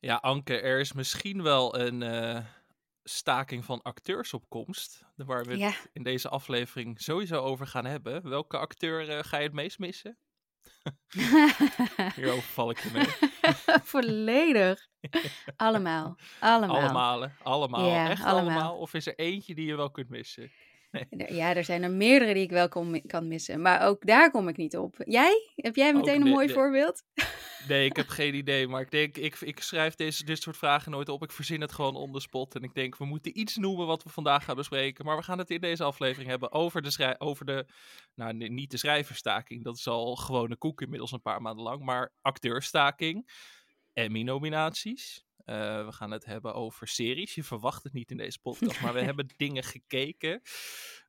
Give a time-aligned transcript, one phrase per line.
[0.00, 2.38] Ja, Anke, er is misschien wel een uh,
[3.02, 5.02] staking van acteurs op komst.
[5.16, 5.66] Waar we Ja.
[5.68, 8.28] het in deze aflevering sowieso over gaan hebben.
[8.28, 10.18] Welke acteur eh, ga je het meest missen?
[12.16, 13.06] Hierover val ik je mee.
[13.92, 14.86] Volledig.
[15.56, 16.16] Allemaal.
[16.40, 16.76] Allemaal.
[16.76, 17.88] Allemaal, allemaal.
[17.90, 18.50] Ja, Echt allemaal.
[18.50, 18.78] allemaal.
[18.78, 20.50] Of is er eentje die je wel kunt missen?
[20.90, 23.60] Er- Ja, er zijn er meerdere die ik wel kon- kan missen.
[23.62, 24.94] Maar ook daar kom ik niet op.
[24.98, 25.52] Jij?
[25.54, 26.54] Heb jij meteen Ook een nee, mooi nee.
[26.54, 27.02] voorbeeld?
[27.68, 28.68] Nee, ik heb geen idee.
[28.68, 31.22] Maar ik denk, ik, ik schrijf deze, dit soort vragen nooit op.
[31.22, 32.54] Ik verzin het gewoon on the spot.
[32.54, 35.04] En ik denk, we moeten iets noemen wat we vandaag gaan bespreken.
[35.04, 37.66] Maar we gaan het in deze aflevering hebben over de, over de
[38.14, 39.64] nou niet de schrijverstaking.
[39.64, 41.82] Dat is al gewone koek inmiddels een paar maanden lang.
[41.82, 43.30] Maar acteurstaking,
[43.92, 45.27] Emmy-nominaties.
[45.48, 47.34] Eh, we gaan het hebben over series.
[47.34, 50.40] Je verwacht het niet in deze podcast, maar we hebben dingen gekeken.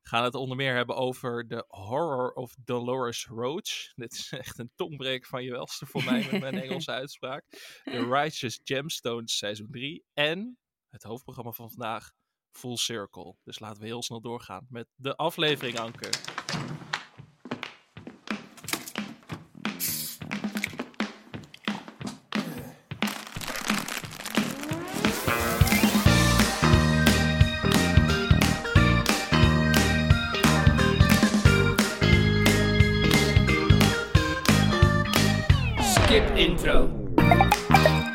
[0.01, 3.93] We gaan het onder meer hebben over de Horror of Dolores Roach.
[3.95, 7.45] Dit is echt een tongbreek van je welste voor mij met mijn Engelse uitspraak.
[7.83, 10.05] The Righteous Gemstones seizoen 3.
[10.13, 10.57] En
[10.89, 12.11] het hoofdprogramma van vandaag,
[12.51, 13.35] Full Circle.
[13.43, 16.09] Dus laten we heel snel doorgaan met de aflevering, Anke.
[36.09, 37.07] Skip intro.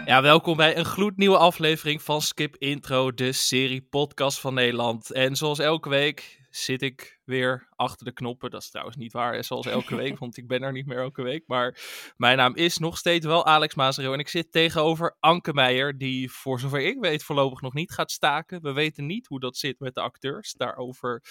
[0.04, 5.10] Ja, welkom bij een gloednieuwe aflevering van Skip Intro, de serie podcast van Nederland.
[5.10, 8.50] En zoals elke week zit ik weer achter de knoppen.
[8.50, 11.22] Dat is trouwens niet waar, zoals elke week, want ik ben er niet meer elke
[11.22, 11.44] week.
[11.46, 11.78] Maar
[12.16, 16.30] mijn naam is nog steeds wel Alex Mazero en ik zit tegenover Anke Meijer, die
[16.30, 18.62] voor zover ik weet voorlopig nog niet gaat staken.
[18.62, 21.22] We weten niet hoe dat zit met de acteurs, daarover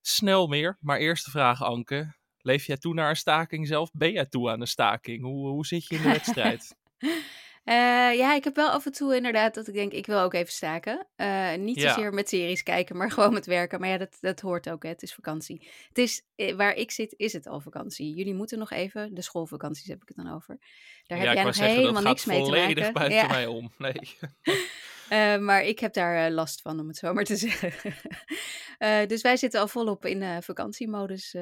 [0.00, 0.76] snel meer.
[0.80, 2.14] Maar eerste vraag, Anke.
[2.46, 3.90] Leef jij toe naar een staking zelf?
[3.92, 5.22] Ben jij toe aan een staking?
[5.22, 6.76] Hoe, hoe zit je in de wedstrijd?
[7.66, 7.74] Eh,
[8.16, 10.52] ja, ik heb wel af en toe inderdaad dat ik denk, ik wil ook even
[10.52, 11.06] staken.
[11.16, 11.88] Eh, niet Ja.
[11.94, 13.80] zozeer met series kijken, maar gewoon met werken.
[13.80, 14.88] Maar ja, dat, dat hoort ook, hè.
[14.88, 15.68] het is vakantie.
[15.88, 18.14] Het is, eh, waar ik zit, is het al vakantie.
[18.14, 20.58] Jullie moeten nog even, de schoolvakanties heb ik het dan over.
[21.06, 22.92] Daar heb jij nog zeggen, helemaal niks mee te volledig maken.
[22.92, 23.26] buiten Ja.
[23.26, 23.72] mij om.
[23.78, 24.16] Nee.
[25.40, 27.72] Maar ik heb daar last van, om het zo maar te zeggen.
[29.08, 31.34] Dus wij zitten al volop in vakantiemodus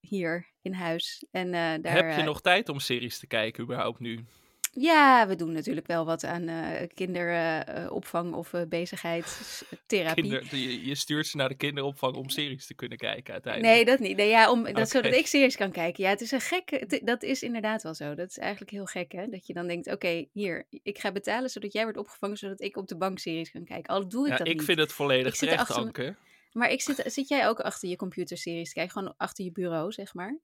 [0.00, 1.24] hier in huis.
[1.30, 1.50] En,
[1.82, 4.24] daar, Heb je nog tijd om series te kijken überhaupt nu?
[4.74, 10.22] Ja, we doen natuurlijk wel wat aan eh, kinderopvang of eh, bezigheidstherapie.
[10.22, 13.74] Kinder, je, je stuurt ze naar de kinderopvang om series te kunnen kijken uiteindelijk.
[13.74, 14.16] Nee, dat niet.
[14.16, 14.90] Nee, ja, om, dat.
[14.90, 16.04] Zodat ik series kan kijken.
[16.04, 17.00] Ja, het is een gekke...
[17.04, 18.14] dat is inderdaad wel zo.
[18.14, 19.28] Dat is eigenlijk heel gek, hè?
[19.28, 22.76] Dat je dan denkt, oké, hier, ik ga betalen zodat jij wordt opgevangen, zodat ik
[22.76, 23.94] op de bank series kan kijken.
[23.94, 24.64] Al doe ik Ja, dat ik niet.
[24.64, 26.16] vind het volledig Ik terecht, Anke.
[26.52, 28.92] Maar ik zit, zit jij ook achter je computerseries te kijken?
[28.92, 30.38] Gewoon achter je bureau, zeg maar?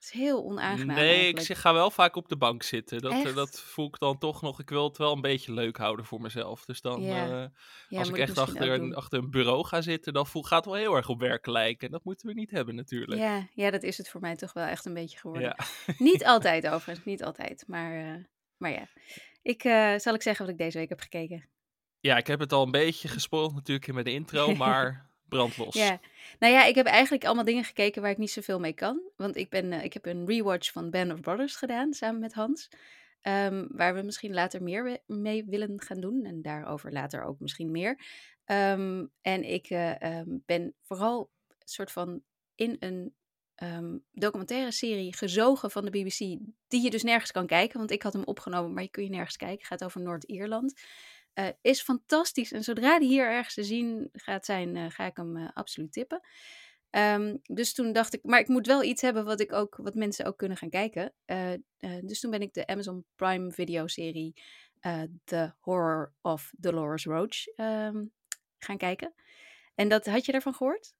[0.00, 3.00] Is heel onaangenaam Nee, ik zeg, ga wel vaak op de bank zitten.
[3.00, 4.60] Dat, eh, dat voel ik dan toch nog.
[4.60, 6.64] Ik wil het wel een beetje leuk houden voor mezelf.
[6.64, 7.24] Dus dan, Ja.
[7.42, 7.48] eh,
[7.88, 10.74] Ja, als ik echt achter een, achter een bureau ga zitten, dan voel, gaat het
[10.74, 11.86] wel heel erg op werk lijken.
[11.86, 13.20] En dat moeten we niet hebben natuurlijk.
[13.20, 15.42] Ja, ja, dat is het voor mij toch wel echt een beetje geworden.
[15.42, 15.56] Ja.
[15.98, 17.64] Niet altijd overigens, niet altijd.
[17.66, 18.24] Maar, eh,
[18.56, 18.88] maar ja,
[19.42, 19.62] ik,
[20.00, 21.48] zal ik zeggen wat ik deze week heb gekeken.
[22.00, 25.74] ja, ik heb het al een beetje gespoord natuurlijk in mijn intro, maar brandlos.
[25.74, 26.00] Ja,
[26.38, 29.00] nou ja, ik heb eigenlijk allemaal dingen gekeken waar ik niet zoveel mee kan.
[29.16, 32.32] Want ik, ben, eh, ik heb een rewatch van Band of Brothers gedaan, samen met
[32.32, 32.68] Hans.
[33.20, 36.24] Ehm, waar we misschien later meer mee willen gaan doen.
[36.24, 38.00] En daarover later ook misschien meer.
[38.44, 41.30] Ehm, en ik eh, ehm, ben vooral
[41.64, 42.22] soort van
[42.54, 43.14] in een
[44.12, 46.18] documentaire serie gezogen van de BBC.
[46.68, 47.78] Die je dus nergens kan kijken.
[47.78, 49.58] Want ik had hem opgenomen, maar je kun je nergens kijken.
[49.58, 50.80] Het gaat over Noord-Ierland.
[51.40, 52.52] Eh, is fantastisch.
[52.52, 55.92] En zodra die hier ergens te zien gaat zijn, eh, ga ik hem eh, absoluut
[55.92, 56.20] tippen.
[56.90, 59.94] Ehm, dus toen dacht ik, maar ik moet wel iets hebben wat, ik ook, wat
[59.94, 61.14] mensen ook kunnen gaan kijken.
[62.00, 64.42] Dus toen ben ik de Amazon Prime videoserie
[65.24, 68.04] The Horror of Dolores Roach ehm,
[68.58, 69.14] gaan kijken.
[69.74, 70.94] En dat had je daarvan gehoord?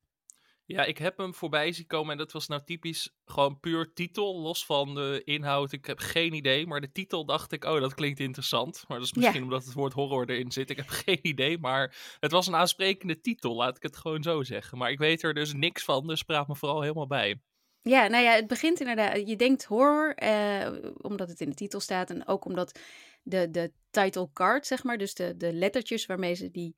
[0.70, 4.40] Ja, ik heb hem voorbij zien komen en dat was nou typisch gewoon puur titel,
[4.40, 5.72] los van de inhoud.
[5.72, 8.84] Ik heb geen idee, maar de titel dacht ik, oh, dat klinkt interessant.
[8.88, 9.42] Maar dat is misschien Ja.
[9.44, 10.70] omdat het woord horror erin zit.
[10.70, 14.42] Ik heb geen idee, maar het was een aansprekende titel, laat ik het gewoon zo
[14.42, 14.78] zeggen.
[14.78, 17.40] Maar ik weet er dus niks van, dus praat me vooral helemaal bij.
[17.82, 19.28] Ja, nou ja, het begint inderdaad.
[19.28, 22.10] Je denkt horror, eh, omdat het in de titel staat.
[22.10, 22.78] En ook omdat
[23.22, 26.76] de, de title card, zeg maar, dus de, de lettertjes waarmee ze die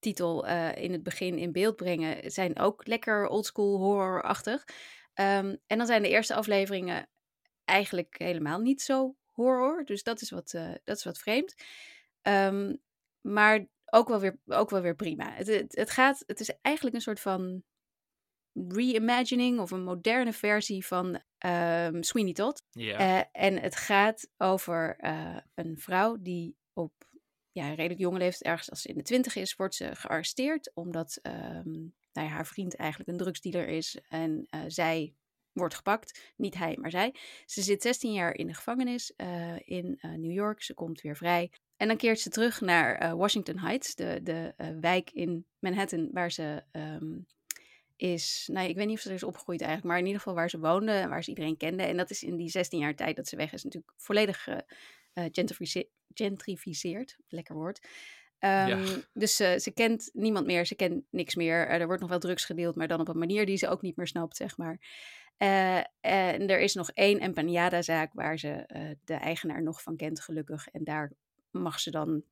[0.00, 4.64] titel eh, in het begin in beeld brengen, zijn ook lekker oldschool horrorachtig.
[5.14, 7.08] Ehm, en dan zijn de eerste afleveringen
[7.64, 9.84] eigenlijk helemaal niet zo horror.
[9.84, 11.54] Dus dat is wat, eh, dat is wat vreemd.
[12.22, 12.76] Ehm,
[13.20, 15.32] maar ook wel weer, ook wel weer prima.
[15.32, 17.62] Het, het, het gaat, het is eigenlijk een soort van
[18.52, 22.62] reimagining of een moderne versie van ehm, Sweeney Todd.
[22.70, 22.98] Ja.
[22.98, 24.96] Eh, en het gaat over
[25.54, 26.92] een vrouw die op
[27.52, 30.70] ja, redelijk jonge leeftijd, ergens als ze in de twintig is, wordt ze gearresteerd.
[30.74, 31.70] Omdat ehm,
[32.12, 33.98] nou ja, haar vriend eigenlijk een drugsdealer is.
[34.08, 35.14] En uh, zij
[35.52, 36.32] wordt gepakt.
[36.36, 37.14] Niet hij, maar zij.
[37.46, 40.62] Ze zit 16 jaar in de gevangenis uh, in uh, New York.
[40.62, 41.50] Ze komt weer vrij.
[41.76, 46.62] En dan keert ze terug naar Washington Heights, de, de wijk in Manhattan, waar ze
[46.72, 47.26] um,
[47.96, 48.48] is.
[48.52, 50.50] Nou, ik weet niet of ze er is opgegroeid eigenlijk, maar in ieder geval waar
[50.50, 51.82] ze woonde en waar ze iedereen kende.
[51.82, 54.48] En dat is in die 16 jaar tijd dat ze weg is, natuurlijk volledig
[56.12, 57.16] gentrificeerd.
[57.28, 57.80] Lekker woord.
[58.40, 58.78] Um, ja.
[59.12, 61.66] Dus uh, ze kent niemand meer, ze kent niks meer.
[61.66, 63.82] Uh, er wordt nog wel drugs gedeeld, maar dan op een manier die ze ook
[63.82, 64.80] niet meer snapt, zeg maar.
[65.38, 68.64] Uh, en er is nog één empanada-zaak waar ze
[69.04, 70.68] de eigenaar nog van kent, gelukkig.
[70.68, 71.12] En daar
[71.50, 72.22] mag ze dan,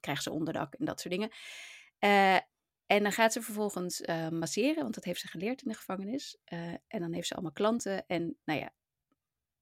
[0.00, 1.30] krijgt ze onderdak en dat soort dingen.
[2.86, 4.00] en dan gaat ze vervolgens
[4.30, 6.38] masseren, want dat heeft ze geleerd in de gevangenis.
[6.86, 8.06] en dan heeft ze allemaal klanten.
[8.06, 8.72] En nou ja,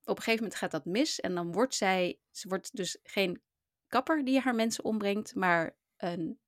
[0.05, 1.21] op een gegeven moment gaat dat mis.
[1.21, 3.43] En dan wordt zij, ze wordt dus geen
[3.89, 6.41] kapper die haar mensen ombrengt, maar een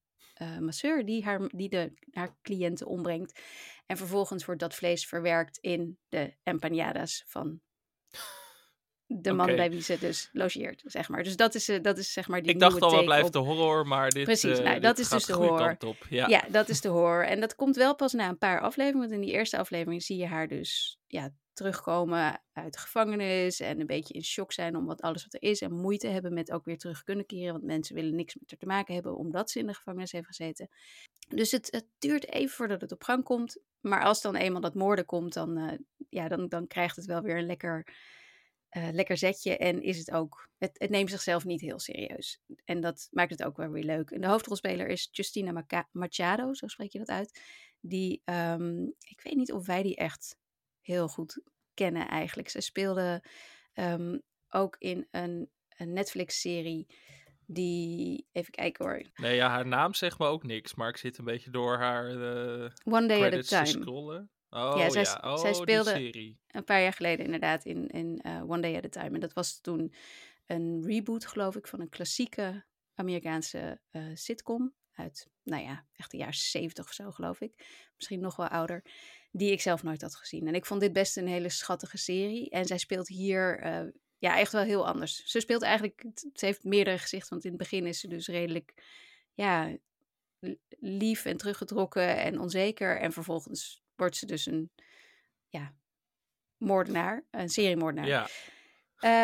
[0.42, 3.40] uh, masseur die, haar, die de, haar cliënten ombrengt.
[3.86, 7.60] En vervolgens wordt dat vlees verwerkt in de empanadas van
[9.20, 9.56] de man okay.
[9.56, 11.22] bij wie ze dus logeert, zeg maar.
[11.22, 13.32] Dus dat is, uh, dat is zeg maar die Ik dacht al, wat blijft op...
[13.32, 15.76] de horror, maar dit, Precies, uh, nou, dit dat is dus de horror.
[16.08, 16.28] Ja.
[16.28, 17.24] ja, dat is de horror.
[17.24, 20.16] En dat komt wel pas na een paar afleveringen, want in die eerste aflevering zie
[20.16, 24.86] je haar dus ja, terugkomen uit de gevangenis en een beetje in shock zijn om
[24.86, 27.64] wat alles wat er is en moeite hebben met ook weer terug kunnen keren, want
[27.64, 30.68] mensen willen niks met haar te maken hebben omdat ze in de gevangenis heeft gezeten.
[31.28, 34.74] Dus het, het duurt even voordat het op gang komt, maar als dan eenmaal dat
[34.74, 35.72] moorden komt, dan, uh,
[36.08, 37.86] ja, dan, dan krijgt het wel weer een lekker,
[38.76, 42.40] uh, lekker zetje en is het ook, het, het, neemt zichzelf niet heel serieus.
[42.64, 44.10] En dat maakt het ook wel weer leuk.
[44.10, 47.40] En de hoofdrolspeler is Justina Maca Machado, zo spreek je dat uit.
[47.80, 50.36] Die, um, ik weet niet of wij die echt
[50.80, 51.42] heel goed
[51.74, 52.48] kennen eigenlijk.
[52.48, 53.24] Ze speelde
[53.74, 56.86] um, ook in een, een Netflix-serie
[57.46, 59.02] die, even kijken hoor.
[59.14, 62.10] Nee, ja, haar naam zegt me ook niks, maar ik zit een beetje door haar
[62.10, 63.66] uh, One Day at a Time.
[63.66, 64.30] scrollen.
[64.54, 65.20] Oh ja, zij, ja.
[65.22, 66.12] Oh, zij speelde
[66.46, 69.14] een paar jaar geleden inderdaad in, in uh, One Day at a Time.
[69.14, 69.94] En dat was toen
[70.46, 72.64] een reboot, geloof ik, van een klassieke
[72.94, 74.74] Amerikaanse uh, sitcom.
[74.94, 77.66] Uit, nou ja, echt de jaren zeventig of zo, geloof ik.
[77.96, 78.82] Misschien nog wel ouder
[79.32, 80.46] die ik zelf nooit had gezien.
[80.46, 82.50] En ik vond dit best een hele schattige serie.
[82.50, 85.24] En zij speelt hier uh, ja, echt wel heel anders.
[85.24, 86.04] Ze speelt eigenlijk,
[86.34, 88.74] ze heeft meerdere gezichten, want in het begin is ze dus redelijk
[89.32, 89.76] ja,
[90.78, 93.00] lief en teruggetrokken en onzeker.
[93.00, 94.70] En vervolgens wordt ze dus een
[95.48, 95.74] ja,
[96.56, 98.06] moordenaar, een seriemoordenaar.
[98.06, 98.28] Ja.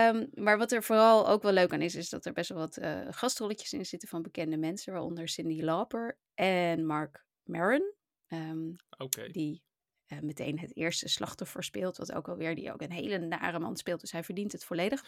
[0.09, 2.59] Um, maar wat er vooral ook wel leuk aan is, is dat er best wel
[2.59, 7.93] wat uh, gastrolletjes in zitten van bekende mensen, waaronder Cindy Lauper en Mark Maron.
[8.29, 9.29] Um, okay.
[9.29, 9.63] Die
[10.09, 11.97] uh, meteen het eerste slachtoffer speelt.
[11.97, 14.01] Wat ook alweer, die ook een hele nare man speelt.
[14.01, 15.05] Dus hij verdient het volledig.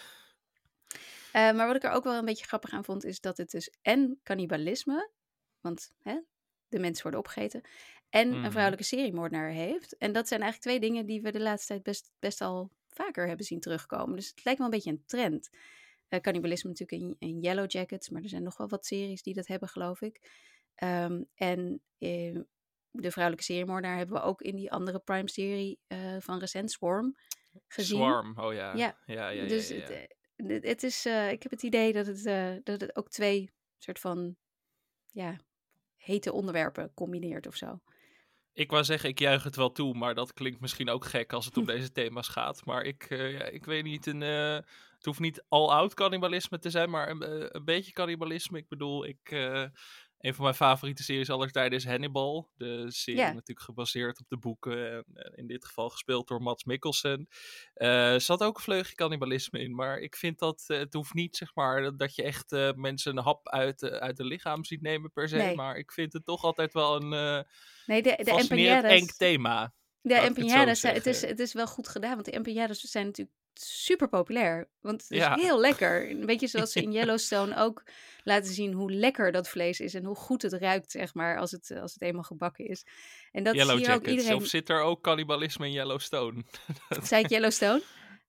[0.92, 3.50] Uh, maar wat ik er ook wel een beetje grappig aan vond, is dat het
[3.50, 5.10] dus en cannibalisme,
[5.60, 6.18] want hè,
[6.72, 7.62] de mensen worden opgegeten,
[8.08, 9.96] en een vrouwelijke seriemoordenaar heeft.
[9.96, 13.28] En dat zijn eigenlijk twee dingen die we de laatste tijd best, best al vaker
[13.28, 14.16] hebben zien terugkomen.
[14.16, 15.50] Dus het lijkt wel een beetje een trend.
[16.08, 19.34] Uh, cannibalisme natuurlijk in, in Yellow Jackets, maar er zijn nog wel wat series die
[19.34, 20.30] dat hebben, geloof ik.
[20.82, 22.38] Um, en eh,
[22.90, 27.16] de vrouwelijke seriemoordenaar hebben we ook in die andere Prime-serie uh, van recent, Swarm,
[27.68, 27.96] gezien.
[27.96, 28.74] Swarm, oh ja.
[28.76, 29.80] Ja, ja, ja, dus ja, ja.
[29.80, 32.24] Het, eh, het, het is, ik heb het idee dat het,
[32.64, 34.36] dat het ook twee soort van,
[35.10, 35.36] ja,
[36.02, 37.80] hete onderwerpen combineert of zo.
[38.52, 41.44] Ik wou zeggen, ik juich het wel toe, maar dat klinkt misschien ook gek als
[41.44, 42.64] het om deze thema's gaat.
[42.64, 44.54] Maar ik, uh, ja, ik weet niet, een, uh,
[44.96, 48.58] het hoeft niet all-out cannibalisme te zijn, maar een, een beetje cannibalisme.
[48.58, 49.64] Ik bedoel, ik, uh,
[50.22, 52.50] een van mijn favoriete series aller tijden is Hannibal.
[52.56, 56.64] De serie natuurlijk gebaseerd op de boeken en, en in dit geval gespeeld door Mats
[56.64, 57.28] Mikkelsen.
[57.74, 61.36] Er zat ook een vleugje cannibalisme in, maar ik vind dat eh, het hoeft niet,
[61.36, 64.64] zeg maar, dat- dat je echt eh, mensen een hap uit, eh, uit hun lichaam
[64.64, 65.36] ziet nemen per se.
[65.36, 65.54] Nee.
[65.56, 67.50] Maar ik vind het toch altijd wel een eh
[67.86, 69.74] Nee, de, de fascinerend eng thema.
[70.00, 73.06] de het empanadas zijn- het, is, het is wel goed gedaan, want de empanadas zijn
[73.06, 74.68] natuurlijk super populair.
[74.80, 75.34] Want het is Ja.
[75.34, 76.10] heel lekker.
[76.10, 77.82] Een beetje zoals ze in Yellowstone ook
[78.24, 81.50] laten zien hoe lekker dat vlees is en hoe goed het ruikt, zeg maar, als
[81.50, 82.84] het, als het eenmaal gebakken is.
[83.32, 84.34] En dat Yellow zie je ook iedereen...
[84.34, 86.42] Of zit er ook cannibalisme in Yellowstone?
[87.02, 87.82] Zei ik Yellowstone?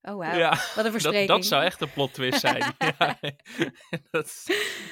[0.05, 0.37] Oh, wauw.
[0.37, 1.27] Ja, Wat een dat, verspreking.
[1.27, 2.63] dat zou echt een plot twist zijn.
[2.99, 3.19] ja,
[4.11, 4.43] dat,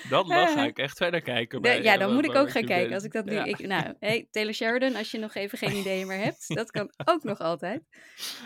[0.10, 1.62] dan, dan ga ik echt verder kijken.
[1.62, 2.94] De- bij, ja, eh, dan moet ik ook gaan kijken.
[2.94, 3.34] Als ik dat nu.
[3.34, 3.44] Ja.
[3.44, 6.92] Ik, nou, hey, Taylor Sheridan, als je nog even geen ideeën meer hebt, dat kan
[7.06, 7.82] ook nog altijd.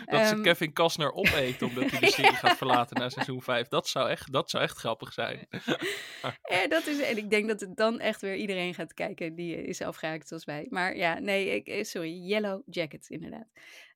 [0.04, 3.68] Dat ze Ehm, Kevin Costner opeet omdat hij de serie gaat verlaten na seizoen 5.
[3.68, 5.46] Dat zou echt, dat zou echt grappig zijn.
[6.42, 9.56] eh, dat is, en ik denk dat het dan echt weer iedereen gaat kijken die
[9.56, 10.66] eh, is afgehaakt zoals wij.
[10.70, 13.46] Maar ja, nee, ik, eh, sorry, Yellow Jacket inderdaad.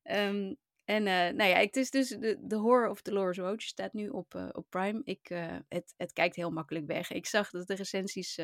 [0.03, 0.53] Ehm,
[0.85, 4.09] En uh, nou ja, het is dus de, de Horror of Dolores Roach staat nu
[4.09, 5.01] op, uh, op Prime.
[5.03, 7.11] Ik, uh, het, het kijkt heel makkelijk weg.
[7.11, 8.39] Ik zag dat de recensies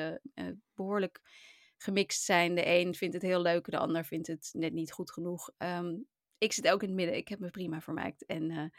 [0.74, 1.22] behoorlijk
[1.78, 2.56] gemixt zijn.
[2.56, 5.50] De een vindt het heel leuk, de ander vindt het net niet goed genoeg.
[5.58, 7.16] Um, ik zit ook in het midden.
[7.16, 8.26] Ik heb me prima vermaakt.
[8.26, 8.72] En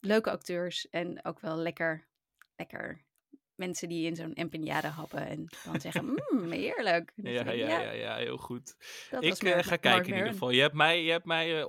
[0.00, 2.08] leuke acteurs en ook wel lekker,
[2.56, 3.04] lekker
[3.54, 7.12] mensen die in zo'n empanada happen en dan zeggen, mmm, heerlijk.
[7.14, 8.76] Ja, ja, ja, ja, ja, heel goed.
[9.20, 10.50] ik uh, ga kijken in ieder geval.
[10.50, 11.66] Je hebt mij, je hebt mij uh,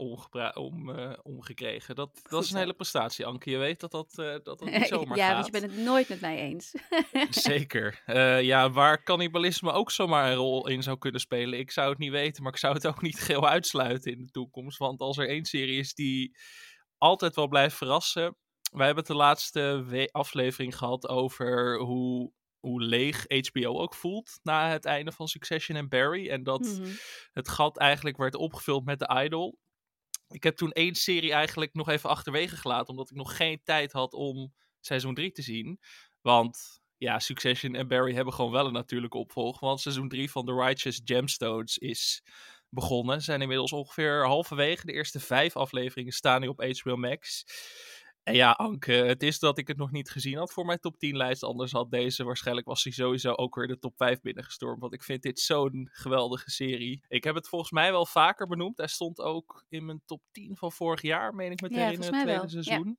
[0.54, 1.96] om, uh, omgekregen.
[1.96, 3.50] Dat, goed, dat is een hele prestatie, Anke.
[3.50, 5.30] Je weet dat dat, dat, dat niet zomaar ja, gaat.
[5.30, 6.74] Ja, want je bent het nooit met mij eens.
[7.50, 8.02] Zeker.
[8.44, 11.60] ja, waar cannibalisme ook zomaar een rol in zou kunnen spelen.
[11.60, 14.32] Ik zou het niet weten, maar ik zou het ook niet geheel uitsluiten in de
[14.32, 14.78] toekomst.
[14.78, 16.38] Want als er één serie is die
[16.98, 18.38] altijd wel blijft verrassen
[18.74, 24.70] wij hebben het de laatste aflevering gehad over hoe, hoe leeg HBO ook voelt na
[24.70, 26.30] het einde van Succession en Barry.
[26.30, 26.89] En dat Mhm.
[27.34, 29.58] het gat eigenlijk werd opgevuld met The Idol.
[30.27, 33.92] Ik heb toen één serie eigenlijk nog even achterwege gelaten, omdat ik nog geen tijd
[33.92, 35.80] had om seizoen 3 te zien.
[36.22, 39.60] Want ja, Succession en Barry hebben gewoon wel een natuurlijke opvolg.
[39.60, 42.24] Want seizoen 3 van The Righteous Gemstones is
[42.70, 43.22] begonnen.
[43.22, 44.86] Zijn inmiddels ongeveer halverwege.
[44.86, 47.44] De eerste vijf afleveringen staan nu op HBO Max.
[48.24, 50.98] En ja, Anke, het is dat ik het nog niet gezien had voor mijn top
[51.00, 51.44] 10 lijst.
[51.44, 54.82] Anders had deze waarschijnlijk was hij sowieso ook weer de top 5 binnengestormd.
[54.82, 57.03] Want ik vind dit zo'n geweldige serie.
[57.08, 58.77] Ik heb het volgens mij wel vaker benoemd.
[58.77, 61.84] Hij stond ook in mijn top 10 van vorig jaar, meen ik me te Ja,
[61.84, 62.63] herinneren, het tweede wel, ja.
[62.63, 62.98] seizoen.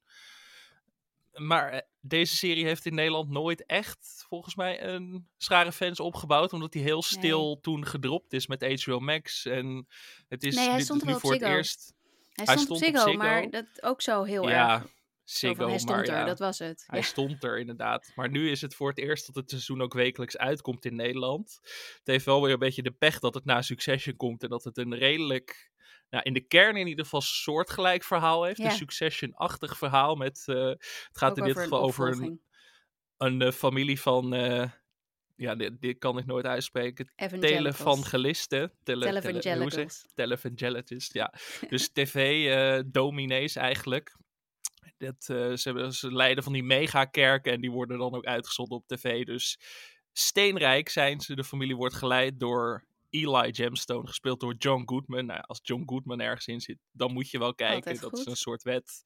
[1.35, 6.53] Maar eh, deze serie heeft in Nederland nooit echt, volgens mij, een schare fans opgebouwd.
[6.53, 9.47] Omdat hij heel stil toen gedropt is met HBO Max.
[9.47, 9.87] En
[10.29, 11.95] het is Nee, hij stond nu voor het eerst.
[12.33, 13.19] Hij Hij stond op stond op Ziggo.
[13.19, 14.93] maar dat ook zo heel ja, erg.
[15.25, 16.25] Ziggo, hij stond maar er, ja.
[16.25, 16.85] dat was het.
[16.87, 17.05] Hij Ja.
[17.05, 18.13] stond er inderdaad.
[18.15, 21.59] Maar nu is het voor het eerst dat het seizoen ook wekelijks uitkomt in Nederland.
[21.99, 24.43] Het heeft wel weer een beetje de pech dat het na Succession komt.
[24.43, 25.71] En dat het een redelijk,
[26.11, 28.59] nou, in de kern in ieder geval soortgelijk verhaal heeft.
[28.59, 28.65] Ja.
[28.65, 30.15] Een Succession-achtig verhaal.
[30.15, 32.39] Met, eh, het gaat Ook in dit geval over
[33.17, 34.71] een, eh, familie van, eh,
[35.37, 37.13] ja, dit, dit kan ik nooit uitspreken.
[37.41, 38.73] Televangelisten.
[38.83, 40.05] Tele, Televangelicals.
[41.13, 41.33] Ja.
[41.69, 44.17] Dus tv-dominees eigenlijk.
[45.05, 48.77] Dat, eh, ze, hebben, ze leiden van die megakerken en die worden dan ook uitgezonden
[48.77, 49.25] op tv.
[49.25, 49.59] Dus
[50.13, 51.35] steenrijk zijn ze.
[51.35, 55.27] De familie wordt geleid door Eli Gemstone, gespeeld door John Goodman.
[55.27, 57.77] Nou, als John Goodman ergens in zit, dan moet je wel kijken.
[57.77, 59.03] Altijd dat is een soort wet.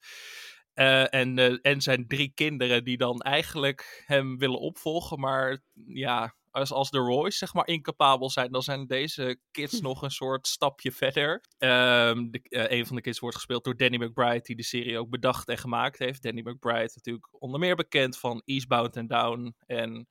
[0.73, 5.19] Eh, en, eh, en zijn drie kinderen die dan eigenlijk hem willen opvolgen.
[5.19, 10.01] Maar ja, als, als de Roy's zeg maar incapabel zijn, dan zijn deze kids nog
[10.01, 11.43] een soort stapje verder.
[11.57, 15.09] De, eh, een van de kids wordt gespeeld door Danny McBride, die de serie ook
[15.09, 16.21] bedacht en gemaakt heeft.
[16.21, 20.07] Danny McBride natuurlijk onder meer bekend van Eastbound and Down en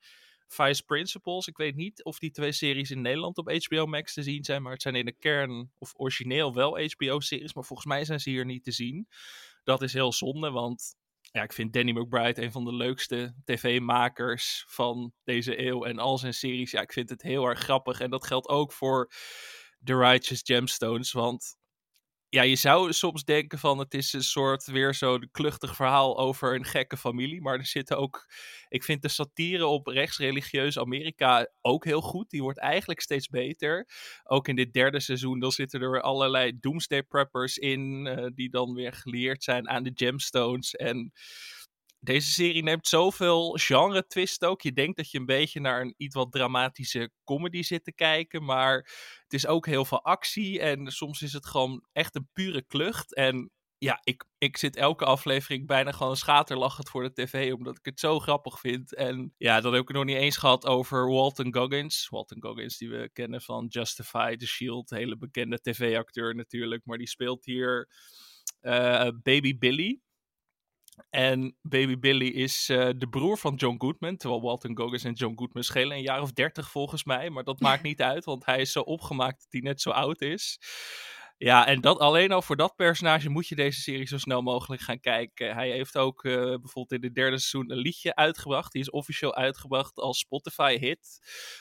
[0.48, 1.46] Vice Principals.
[1.46, 4.62] Ik weet niet of die twee series in Nederland op HBO Max te zien zijn,
[4.62, 8.30] maar het zijn in de kern of origineel wel HBO-series, maar volgens mij zijn ze
[8.30, 9.08] hier niet te zien.
[9.64, 10.96] Dat is heel zonde, want
[11.30, 15.84] ja, ik vind Danny McBride een van de leukste tv-makers van deze eeuw.
[15.84, 18.00] En al zijn series, ja, ik vind het heel erg grappig.
[18.00, 19.12] En dat geldt ook voor
[19.84, 21.12] The Righteous Gemstones.
[21.12, 21.57] Want
[22.30, 26.54] ja, je zou soms denken van het is een soort weer zo'n kluchtig verhaal over
[26.54, 27.40] een gekke familie.
[27.40, 28.26] Maar er zitten ook,
[28.68, 32.30] ik vind de satire op rechtsreligieus Amerika ook heel goed.
[32.30, 33.88] Die wordt eigenlijk steeds beter.
[34.24, 38.06] Ook in dit derde seizoen, dan zitten er allerlei doomsday preppers in.
[38.06, 40.74] eh, die dan weer geleerd zijn aan de gemstones.
[40.74, 41.12] En
[42.00, 44.62] deze serie neemt zoveel genre twist ook.
[44.62, 48.44] Je denkt dat je een beetje naar een iets wat dramatische comedy zit te kijken.
[48.44, 48.76] Maar
[49.22, 50.60] het is ook heel veel actie.
[50.60, 53.14] En soms is het gewoon echt een pure klucht.
[53.14, 57.52] En ja, ik, ik zit elke aflevering bijna gewoon schaterlachend voor de tv.
[57.52, 58.94] Omdat ik het zo grappig vind.
[58.94, 62.08] En ja, dan heb ik nog niet eens gehad over Walton Goggins.
[62.08, 64.90] Walton Goggins, die we kennen van Justified, The Shield.
[64.90, 66.84] Hele bekende tv-acteur natuurlijk.
[66.84, 67.88] Maar die speelt hier
[68.60, 70.00] eh, Baby Billy.
[71.10, 74.16] En Baby Billy is eh, de broer van John Goodman.
[74.16, 77.30] Terwijl Walton Goggins en John Goodman schelen een jaar of dertig volgens mij.
[77.30, 80.20] Maar dat maakt niet uit, want hij is zo opgemaakt dat hij net zo oud
[80.20, 80.60] is.
[81.38, 84.82] Ja, en dat, alleen al voor dat personage moet je deze serie zo snel mogelijk
[84.82, 85.54] gaan kijken.
[85.54, 88.72] Hij heeft ook eh, bijvoorbeeld in het derde seizoen een liedje uitgebracht.
[88.72, 91.18] Die is officieel uitgebracht als Spotify-hit.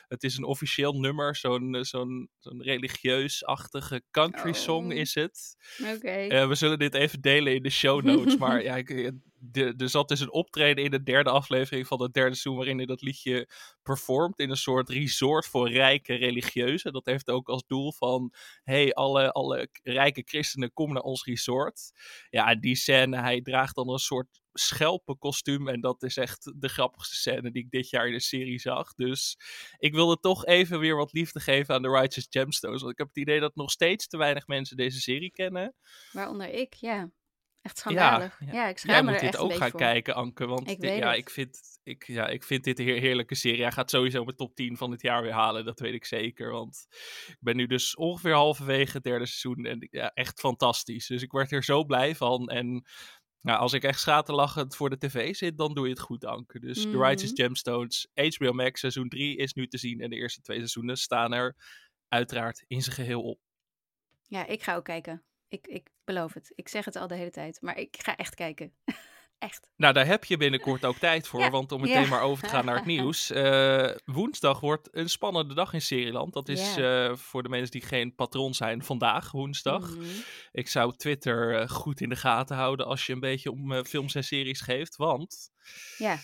[0.08, 4.98] Het is een officieel nummer, zo'n eh, zo'n zo'n religieus-achtige country song Oh.
[4.98, 5.56] is het.
[5.96, 6.08] Oké.
[6.08, 8.38] Eh, we zullen dit even delen in de show notes.
[8.48, 12.13] maar ja, ik, de, er zat dus een optreden in de derde aflevering van het
[12.13, 13.50] derde seizoen waarin hij dat liedje
[13.84, 16.94] performt in een soort resort voor rijke religieuzen.
[16.94, 21.91] Dat heeft ook als doel van, hey, alle, alle rijke christenen, kom naar ons resort.
[22.29, 27.15] Ja, die scène, hij draagt dan een soort schelpenkostuum en dat is echt de grappigste
[27.15, 28.94] scène die ik dit jaar in de serie zag.
[28.94, 29.38] Dus
[29.77, 33.08] ik wilde toch even weer wat liefde geven aan de Righteous Gemstones, want ik heb
[33.08, 35.75] het idee dat nog steeds te weinig mensen deze serie kennen.
[36.12, 37.12] Waaronder ik, ja.
[37.68, 38.38] Echt schandalig.
[38.40, 38.68] Ja, ja.
[38.68, 39.80] ik schaam Jij me moet er dit ook gaan voor.
[39.80, 40.46] kijken, Anke.
[40.46, 41.18] Want Ik dit- ja, het.
[41.18, 43.62] ik vind, ik, ja, ik vind dit een heer- heerlijke serie.
[43.62, 45.66] Hij gaat sowieso mijn top 10 van dit jaar weer halen.
[45.66, 46.52] Dat weet ik zeker.
[46.52, 46.86] Want
[47.28, 49.66] ik ben nu dus ongeveer halverwege het derde seizoen.
[49.66, 51.08] En ja, echt fantastisch.
[51.08, 52.48] Dus ik word er zo blij van.
[52.50, 52.86] En
[53.42, 56.60] nou, als ik echt schaterlachend voor de tv zit, dan doe je het goed, Anke.
[56.60, 57.42] Dus The Righteous Mhm.
[57.42, 60.02] Gemstones, HBO Max, seizoen 3 is nu te zien.
[60.02, 61.56] En de eerste twee seizoenen staan er
[62.08, 63.40] uiteraard in zijn geheel op.
[64.30, 65.24] Ja, ik ga ook kijken.
[65.50, 66.51] Ik, ik beloof het.
[66.56, 67.62] Ik zeg het al de hele tijd.
[67.62, 68.74] Maar ik ga echt kijken.
[69.39, 69.70] echt.
[69.75, 71.39] Nou, daar heb je binnenkort ook tijd voor.
[71.48, 72.08] Ja, Want om meteen ja.
[72.08, 73.32] maar over te gaan naar het nieuws.
[73.32, 76.34] eh, woensdag wordt een spannende dag in Serieland.
[76.34, 79.96] Dat is eh, voor de mensen die geen patroon zijn vandaag, woensdag.
[79.96, 80.06] Mhm.
[80.51, 84.16] Ik zou Twitter eh, goed in de gaten houden als je een beetje om films
[84.16, 84.96] en series geeft.
[84.96, 85.51] Want
[85.98, 86.18] Ja.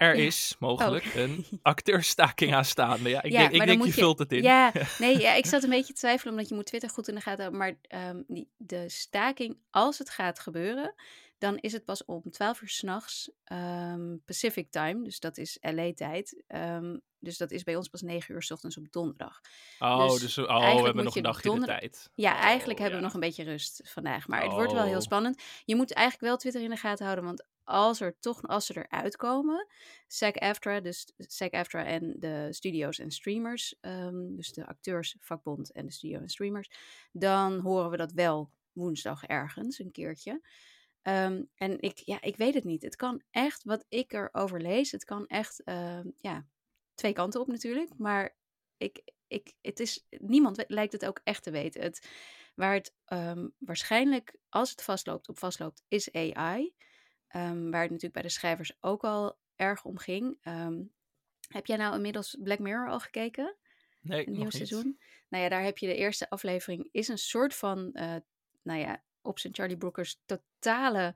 [0.00, 0.22] Er Ja.
[0.22, 1.14] is mogelijk Oh.
[1.14, 3.08] een acteurstaking aanstaande.
[3.08, 4.42] Ja, ik Ja, denk, ik denk je vult het in.
[4.42, 7.14] Ja, nee, ja, ik zat een beetje te twijfelen omdat je moet Twitter goed in
[7.14, 7.58] de gaten houden.
[7.60, 10.94] Maar ehm, die, de staking, als het gaat gebeuren,
[11.38, 15.04] dan is het pas om 12 uur s'nachts ehm Pacific Time.
[15.04, 16.42] Dus dat is LA-tijd.
[16.46, 19.40] Ehm, dus dat is bij ons pas 9 uur s ochtends op donderdag.
[19.78, 22.10] Oh, Dus dus, oh, we hebben nog een dagje de tijd.
[22.14, 23.00] Ja, Oh, eigenlijk hebben ja.
[23.04, 24.28] we nog een beetje rust vandaag.
[24.28, 25.00] Maar het wordt wel heel Oh.
[25.00, 25.42] spannend.
[25.64, 27.24] Je moet eigenlijk wel Twitter in de gaten houden.
[27.24, 29.66] Want als er toch, als ze eruit komen,
[30.06, 36.20] SAG-AFTRA, dus SAG-AFTRA en de studio's en streamers, ehm, dus de acteursvakbond en de studio
[36.20, 36.70] en streamers,
[37.12, 40.40] dan horen we dat wel woensdag ergens een keertje.
[41.02, 42.82] Ehm, en ik, ja, ik weet het niet.
[42.82, 46.46] Het kan echt, wat ik erover lees, het kan echt, ehm, ja,
[46.94, 47.90] twee kanten op natuurlijk.
[47.96, 48.36] Maar
[48.76, 51.82] ik, ik, het is, niemand lijkt het ook echt te weten.
[51.82, 52.08] Het,
[52.54, 52.94] waar het
[53.58, 56.74] waarschijnlijk, als het vastloopt, op vastloopt, is AI.
[57.30, 60.38] Ehm, waar het natuurlijk bij de schrijvers ook al erg om ging.
[60.42, 60.82] Ehm,
[61.48, 63.56] heb jij nou inmiddels Black Mirror al gekeken?
[64.00, 64.52] Nee, Een nog nieuw niet.
[64.54, 64.98] seizoen?
[65.28, 66.88] Nou ja, daar heb je de eerste aflevering.
[66.92, 68.14] Is een soort van, eh,
[68.62, 71.14] nou ja, op zijn Charlie Brookers totale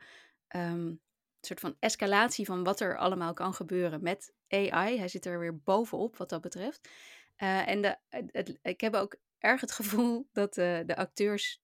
[0.49, 0.94] ehm,
[1.40, 4.99] soort van escalatie van wat er allemaal kan gebeuren met AI.
[4.99, 6.88] Hij zit er weer bovenop wat dat betreft.
[7.37, 11.61] Eh, en de, het, ik heb ook erg het gevoel dat eh, de acteurs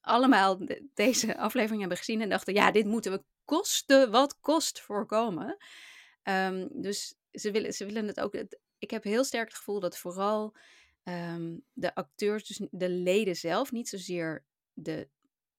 [0.00, 4.80] allemaal de- deze aflevering hebben gezien en dachten, ja, dit moeten we kosten wat kost
[4.80, 5.56] voorkomen.
[6.22, 8.34] Ehm, dus ze willen, ze willen het ook.
[8.78, 10.56] ik heb heel sterk het gevoel dat vooral
[11.02, 15.08] ehm, de acteurs, dus de leden zelf, niet zozeer de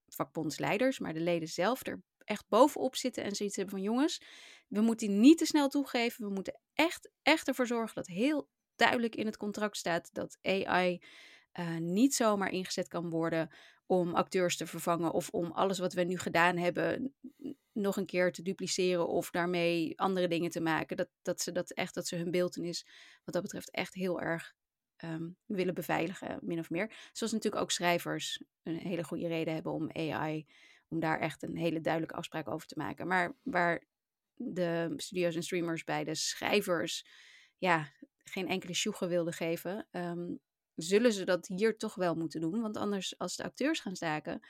[0.07, 4.21] vakbondsleiders, maar de leden zelf er echt bovenop zitten en zoiets hebben van jongens,
[4.67, 6.27] we moeten die niet te snel toegeven.
[6.27, 11.01] We moeten echt, echt ervoor zorgen dat heel duidelijk in het contract staat dat AI
[11.51, 13.49] eh, niet zomaar ingezet kan worden
[13.85, 17.13] om acteurs te vervangen of om alles wat we nu gedaan hebben
[17.73, 20.97] nog een keer te dupliceren of daarmee andere dingen te maken.
[20.97, 22.85] Dat, dat ze dat echt, dat ze hun beeldenis
[23.23, 24.53] wat dat betreft echt heel erg
[24.95, 26.91] ehm, willen beveiligen, min of meer.
[27.11, 30.45] Zoals natuurlijk ook schrijvers een hele goede reden hebben om AI,
[30.87, 33.07] om daar echt een hele duidelijke afspraak over te maken.
[33.07, 33.83] Maar waar
[34.33, 37.05] de studio's en streamers bij de schrijvers
[37.57, 37.91] ja,
[38.23, 40.35] geen enkele sjoegen wilden geven, ehm,
[40.75, 42.61] zullen ze dat hier toch wel moeten doen.
[42.61, 44.41] Want anders, als de acteurs gaan staken,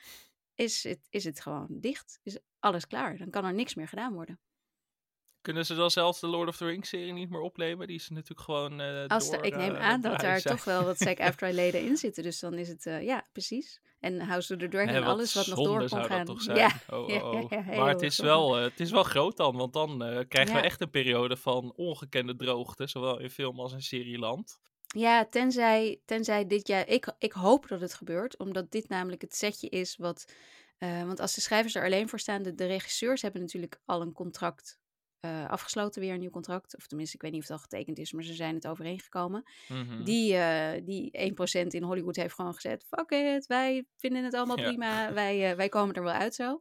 [0.60, 2.20] is het, is het gewoon dicht.
[2.22, 3.16] Is alles klaar.
[3.16, 4.40] Dan kan er niks meer gedaan worden.
[5.40, 7.86] Kunnen ze dan zelfs de Lord of the Rings serie niet meer opnemen?
[7.86, 10.56] Die is natuurlijk gewoon eh Als de, door, ik neem eh, aan dat daar zijn.
[10.56, 12.22] toch wel wat SAG-AFTRA-leden in zitten.
[12.22, 13.80] Dus dan is het, eh, ja, precies.
[14.00, 16.24] En House of the Dragon en alles wat nog door kon gaan.
[16.24, 16.56] toch zijn?
[16.56, 17.50] Ja, Oh, oh, ja, oh.
[17.50, 18.30] ja, maar het is, zonde.
[18.32, 22.36] wel, het is wel groot dan, want dan krijgen we echt een periode van ongekende
[22.36, 24.60] droogte, zowel in film als in serieland.
[24.96, 26.88] Ja, tenzij, tenzij dit jaar.
[26.88, 30.32] Ik, ik hoop dat het gebeurt, omdat dit namelijk het setje is wat.
[30.78, 34.00] eh, want als de schrijvers er alleen voor staan, de, de regisseurs hebben natuurlijk al
[34.00, 34.78] een contract
[35.20, 36.76] eh, afgesloten, weer een nieuw contract.
[36.76, 39.42] Of tenminste, ik weet niet of het al getekend is, maar ze zijn het overeengekomen.
[39.68, 40.04] Mhm.
[40.04, 44.58] Die, eh die 1% in Hollywood heeft gewoon gezet: fuck it, wij vinden het allemaal
[44.58, 44.62] Ja.
[44.64, 46.60] prima, wij, wij komen er wel uit zo.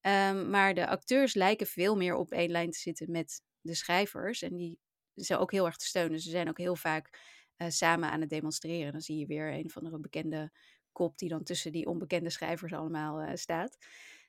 [0.00, 4.42] Ehm, maar de acteurs lijken veel meer op één lijn te zitten met de schrijvers.
[4.42, 4.78] En die
[5.14, 6.20] ze ook heel erg te steunen.
[6.20, 7.18] Ze zijn ook heel vaak
[7.56, 8.92] eh, samen aan het demonstreren.
[8.92, 10.52] Dan zie je weer een van de bekende
[10.92, 13.78] kop die dan tussen die onbekende schrijvers allemaal eh, staat.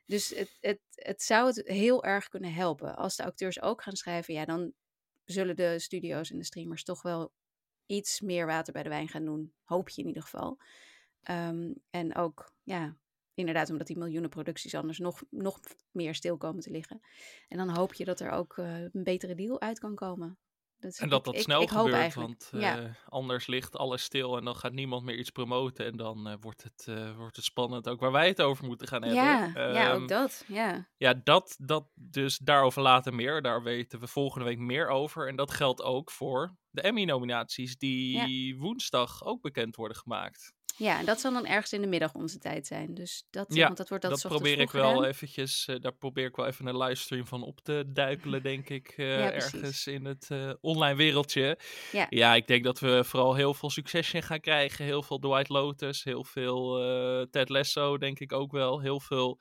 [0.06, 2.96] Dus het, het, het zou het heel erg kunnen helpen.
[2.96, 4.74] Als de acteurs ook gaan schrijven, ja, dan
[5.26, 7.32] zullen de studio's en de streamers toch wel
[7.86, 9.54] iets meer water bij de wijn gaan doen.
[9.64, 10.58] Hoop je in ieder geval.
[11.22, 12.98] Ehm, en ook, ja,
[13.34, 15.60] inderdaad, omdat die miljoenen producties anders nog, nog
[15.92, 17.02] meer stil komen te liggen.
[17.48, 20.38] En dan hoop je dat er ook uh, een betere deal uit kan komen.
[20.98, 22.76] En dat dat snel ik, gebeurt, want uh,
[23.10, 25.86] anders ligt alles stil en dan gaat niemand meer iets promoten.
[25.86, 28.88] En dan uh, wordt, het, uh, wordt het spannend ook waar wij het over moeten
[28.88, 29.24] gaan hebben.
[29.24, 30.44] Ja, um, ja ook dat.
[30.48, 33.42] Ja, ja dat, dat dus daarover later meer.
[33.42, 35.28] Daar weten we volgende week meer over.
[35.28, 38.58] En dat geldt ook voor de Emmy-nominaties die ja.
[38.58, 40.54] woensdag ook bekend worden gemaakt.
[40.78, 42.94] Ja, en dat zal dan ergens in de middag onze tijd zijn.
[42.94, 45.04] Dus dat, ja, want dat wordt dat, dat probeer ik wel gedaan.
[45.04, 48.94] eventjes, uh, daar probeer ik wel even een livestream van op te duikelen, denk ik,
[48.98, 51.60] uh, ja, ergens in het uh, online wereldje.
[51.92, 52.08] Ja.
[52.10, 55.54] ja, ik denk dat we vooral heel veel Succession gaan krijgen, heel veel The White
[55.54, 56.78] Lotus, heel veel
[57.32, 59.40] Ted Lasso, denk ik ook wel, heel veel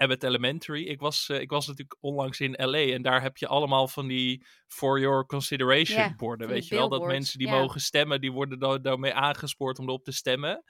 [0.00, 0.86] Abbott Elementary.
[0.86, 4.06] Ik was, uh, ik was natuurlijk onlangs in LA en daar heb je allemaal van
[4.06, 6.48] die for your consideration yeah, borden.
[6.48, 7.60] Weet je wel, dat mensen die yeah.
[7.60, 10.64] mogen stemmen, die worden daarmee aangespoord om erop te stemmen.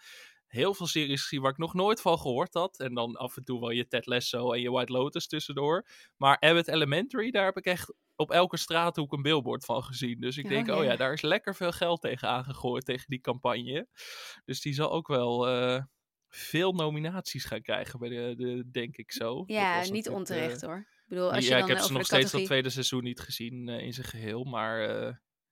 [0.47, 2.79] Heel veel series gezien waar ik nog nooit van gehoord had.
[2.79, 5.87] En dan af en toe wel je Ted Lasso en je White Lotus tussendoor.
[6.17, 10.21] Maar Abbott Elementary, daar heb ik echt op elke straathoek een billboard van gezien.
[10.21, 13.89] Dus ik denk, oh ja, daar is lekker veel geld tegen aangegooid, tegen die campagne.
[14.45, 15.49] Dus die zal ook wel...
[15.49, 15.83] Uh,
[16.31, 19.45] veel nominaties gaan krijgen, bij de, de denk ik zo.
[19.47, 20.79] Ja, niet onterecht uh, hoor.
[20.79, 23.21] Ik bedoel, als ja, je dan ik heb ze nog steeds dat tweede seizoen niet
[23.21, 24.79] gezien uh, in zijn geheel, maar...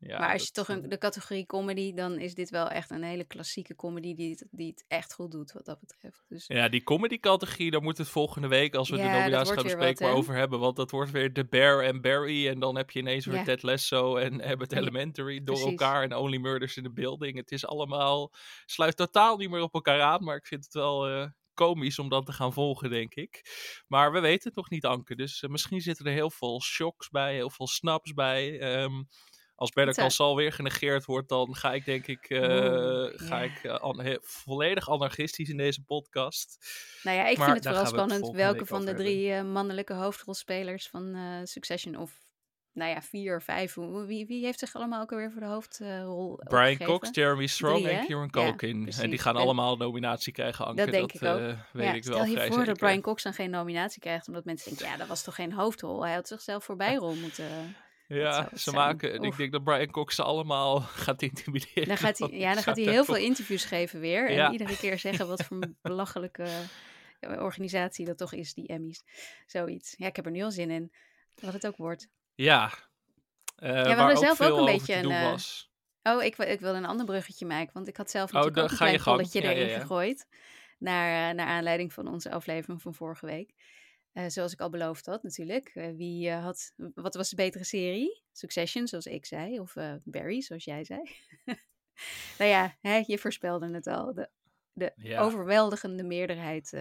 [0.01, 3.03] Ja, maar als je toch een, de categorie comedy, dan is dit wel echt een
[3.03, 6.25] hele klassieke comedy die het, die het echt goed doet wat dat betreft.
[6.29, 6.47] Dus...
[6.47, 10.07] Ja, die comedy-categorie, daar moet het volgende week, als we ja, de nominaties gaan bespreken,
[10.07, 10.59] wat, over hebben.
[10.59, 12.49] Want dat wordt weer The Bear en Barry.
[12.49, 13.45] En dan heb je ineens weer ja.
[13.45, 15.65] Ted Lasso en Abbott Elementary door Precies.
[15.65, 16.03] elkaar.
[16.03, 17.37] En Only Murders in the Building.
[17.37, 18.33] Het is allemaal,
[18.67, 20.25] sluit totaal niet meer op elkaar aan.
[20.25, 23.43] Maar ik vind het wel uh, komisch om dat te gaan volgen, denk ik.
[23.87, 25.17] Maar we weten het nog niet, Anke.
[25.17, 28.61] Dus uh, misschien zitten er heel veel shocks bij, heel veel snaps bij.
[28.83, 29.09] Um,
[29.59, 33.39] als Better Call Saul weer genegeerd wordt, dan ga ik denk ik, uh, Oeh, ga
[33.39, 33.43] ja.
[33.43, 36.59] ik uh, an volledig anarchistisch in deze podcast.
[37.03, 40.89] Nou ja, ik maar vind het vooral spannend welke van de drie uh, mannelijke hoofdrolspelers
[40.89, 42.27] van Succession of
[42.73, 43.75] nou ja, vier, vijf.
[44.07, 47.97] Wie, wie heeft zich allemaal ook alweer voor de hoofdrol Brian Cox, Jeremy Strong drie,
[47.97, 48.87] en Kieran Culkin.
[48.91, 50.85] Ja, en die gaan en, allemaal nominatie krijgen, Anke.
[50.85, 51.57] Dat denk dat, ik ook.
[51.73, 54.45] Weet ja, ik stel wel je voor dat Brian Cox dan geen nominatie krijgt, omdat
[54.45, 56.05] mensen denken, ja, dat was toch geen hoofdrol.
[56.05, 57.77] Hij had zichzelf voorbijrol moeten...
[58.09, 59.13] Ja, ze maken.
[59.13, 61.89] En ik denk dat Brian Cox ze allemaal gaat intimideren.
[61.89, 64.29] Dan gaat hij, ja, dan gaat hij heel veel interviews geven weer.
[64.29, 64.51] En ja.
[64.51, 66.49] iedere keer zeggen wat voor een belachelijke
[67.21, 69.03] organisatie dat toch is, die Emmys.
[69.47, 69.95] Zoiets.
[69.97, 70.93] Ja, ik heb er nu al zin in.
[71.41, 72.09] Wat het ook wordt.
[72.35, 72.73] Ja.
[73.59, 75.11] Uh, ja, we hadden zelf ook een beetje een.
[75.11, 75.35] Uh,
[76.03, 77.71] oh, ik, ik wilde een ander bruggetje maken.
[77.73, 80.27] Want ik had zelf natuurlijk oh, ook een klein polletje ja, erin ja, gegooid.
[80.79, 83.55] Naar, uh, naar aanleiding van onze aflevering van vorige week.
[84.19, 85.71] Uh, zoals ik al beloofd had, natuurlijk.
[85.75, 88.23] Uh, wie uh, had, wat was de betere serie?
[88.33, 91.01] Succession, zoals ik zei, of Barry, zoals jij zei.
[92.39, 94.15] nou ja, hè, je voorspelde het al.
[94.15, 94.29] De,
[94.73, 95.21] de ja.
[95.21, 96.77] overweldigende meerderheid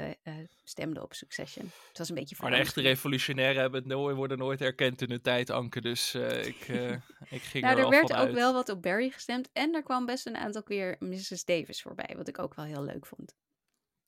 [0.63, 1.65] stemde op Succession.
[1.87, 5.09] Het was een beetje Maar de echte revolutionairen hebben het nooit, worden nooit erkend in
[5.09, 5.81] de tijd, Anke.
[5.81, 6.67] Dus ik,
[7.29, 8.33] ik ging nou, er, er werd ook uit.
[8.33, 9.49] wel wat op Barry gestemd.
[9.53, 11.45] En er kwam best een aantal keer Mrs.
[11.45, 13.35] Davis voorbij, wat ik ook wel heel leuk vond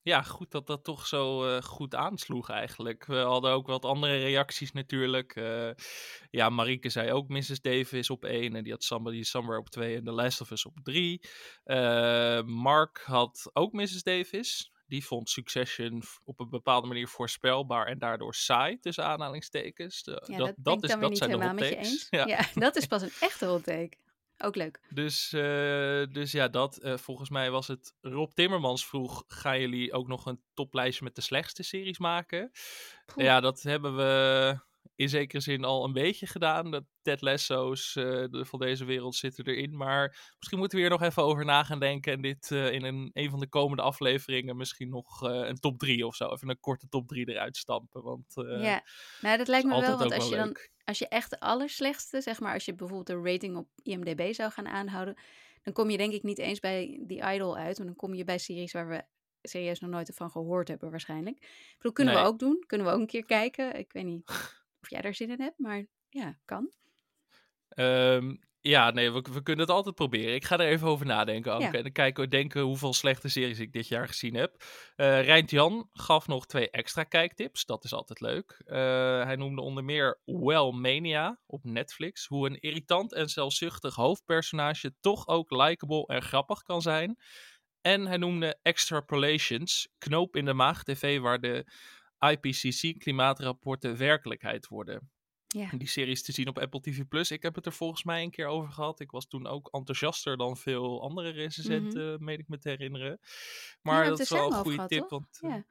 [0.01, 3.05] ja, goed dat dat toch zo uh, goed aansloeg eigenlijk.
[3.05, 5.35] We hadden ook wat andere reacties natuurlijk.
[5.35, 5.69] Uh,
[6.29, 7.61] ja, Marieke zei ook Mrs.
[7.61, 8.55] Davis op één.
[8.55, 11.21] En die had Somebody Somewhere op twee en The Last of Us op drie.
[11.65, 14.03] Uh, Mark had ook Mrs.
[14.03, 14.71] Davis.
[14.87, 20.01] Die vond Succession op een bepaalde manier voorspelbaar en daardoor saai, tussen aanhalingstekens.
[20.03, 22.07] Ja, dat, dat, dat, is, dat zijn de hot takes.
[22.09, 22.25] Ja.
[22.25, 22.45] ja.
[22.53, 23.97] dat is pas een echte hot take.
[24.43, 24.79] Ook leuk.
[24.89, 25.41] Dus, uh,
[26.11, 26.79] dus ja, dat.
[26.83, 31.15] Uh, volgens mij was het Rob Timmermans vroeg: gaan jullie ook nog een toplijstje met
[31.15, 32.51] de slechtste series maken?
[33.05, 33.25] Poeh.
[33.25, 34.59] Ja, dat hebben we
[34.95, 36.71] in zekere zin al een beetje gedaan.
[36.71, 39.77] De Ted Lasso's uh, de, van deze wereld zitten erin.
[39.77, 42.13] Maar misschien moeten we hier nog even over na gaan denken.
[42.13, 46.15] En dit in een, een van de komende afleveringen misschien nog een top 3 of
[46.15, 46.31] zo.
[46.31, 48.03] Even een korte top 3 eruit stampen.
[48.03, 48.83] Want, ja,
[49.21, 49.97] nou dat lijkt me wel.
[49.97, 50.57] Want als je dan
[50.89, 54.51] als je echt de allerslechtste, zeg maar, als je bijvoorbeeld de rating op IMDb zou
[54.51, 55.17] gaan aanhouden,
[55.61, 57.77] dan kom je denk ik niet eens bij The Idol uit.
[57.77, 59.03] Want dan kom je bij series waar we
[59.41, 61.37] serieus nog nooit van gehoord hebben waarschijnlijk.
[61.37, 62.23] Ik bedoel, kunnen nee.
[62.23, 62.63] we ook doen.
[62.67, 63.75] Kunnen we ook een keer kijken.
[63.75, 64.31] Ik weet niet
[64.81, 66.71] of jij daar zin in hebt, maar ja, kan.
[67.75, 70.33] Um, ja, nee, we, we, kunnen het altijd proberen.
[70.33, 71.65] Ik ga er even over nadenken, Anke.
[71.65, 71.73] Ja.
[71.73, 74.63] En dan kijken, denken hoeveel slechte series ik dit jaar gezien heb.
[74.95, 77.65] Uh, Rijnt Jan gaf nog twee extra kijktips.
[77.65, 78.61] Dat is altijd leuk.
[78.65, 78.75] Uh,
[79.23, 82.25] hij noemde onder meer Well Mania op Netflix.
[82.25, 87.17] Hoe een irritant en zelfzuchtig hoofdpersonage toch ook likable en grappig kan zijn.
[87.81, 91.65] En hij noemde Extrapolations, Knoop in de Maag TV, waar de
[92.19, 95.09] IPCC-klimaatrapporten werkelijkheid worden.
[95.47, 95.69] Ja.
[95.77, 97.31] Die serie is te zien op Apple TV Plus.
[97.31, 98.99] Ik heb het er volgens mij een keer over gehad.
[98.99, 102.23] Ik was toen ook enthousiaster dan veel andere recensenten, mm -hmm.
[102.23, 103.19] meen ik me te herinneren.
[103.81, 105.09] Maar ja, dat is wel een goede tip.
[105.09, 105.65] Want, ja.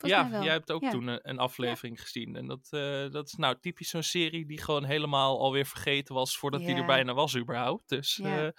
[0.00, 0.90] Volgens ja, jij hebt ook Ja.
[0.90, 2.36] toen een, een aflevering gezien.
[2.36, 6.38] En dat, eh, dat is nou typisch zo'n serie die gewoon helemaal alweer vergeten was
[6.38, 7.88] voordat die er bijna was überhaupt.
[7.88, 8.54] Dus eh, En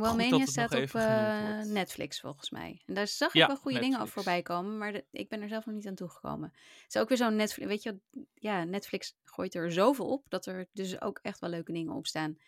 [0.00, 1.60] Wellmania staat op eh.
[1.60, 2.82] Netflix volgens mij.
[2.86, 4.12] En daar zag ik wel goede dingen Netflix.
[4.14, 6.52] voorbij komen, maar de- ik ben er zelf nog niet aan toegekomen.
[6.82, 7.98] Het is ook weer zo'n Netflix, weet je,
[8.34, 12.06] ja, Netflix gooit er zoveel op dat er dus ook echt wel leuke dingen op
[12.06, 12.38] staan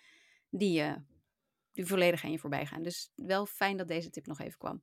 [0.50, 0.94] die, eh,
[1.72, 2.82] die volledig aan je voorbij gaan.
[2.82, 4.82] Dus wel fijn dat deze tip nog even kwam.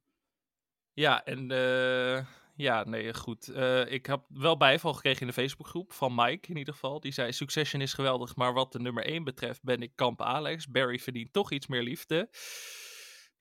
[0.93, 2.25] ja, en eh,
[2.61, 3.47] ja, nee, goed.
[3.47, 6.99] Eh, ik heb wel bijval gekregen in de Facebookgroep van Mike in ieder geval.
[6.99, 10.67] Die zei, Succession is geweldig, maar wat de nummer 1 betreft ben ik kamp Alex.
[10.67, 12.29] Barry verdient toch iets meer liefde.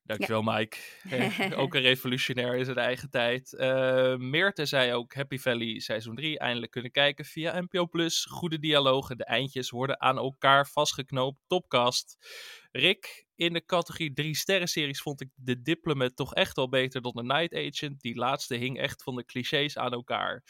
[0.02, 0.76] Dankjewel, Mike.
[1.10, 3.54] Eh, ook een revolutionair in zijn eigen tijd.
[3.54, 7.86] Eh Meerte zei ook Happy Valley seizoen 3 eindelijk kunnen kijken via NPO+.
[7.86, 8.24] Plus.
[8.24, 11.38] Goede dialogen, de eindjes worden aan elkaar vastgeknoopt.
[11.46, 12.16] Topcast.
[12.72, 17.02] Rick, in de categorie 3 sterren series vond ik The Diplomat toch echt wel beter
[17.02, 18.00] dan The Night Agent.
[18.00, 20.42] Die laatste hing echt van de clichés aan elkaar.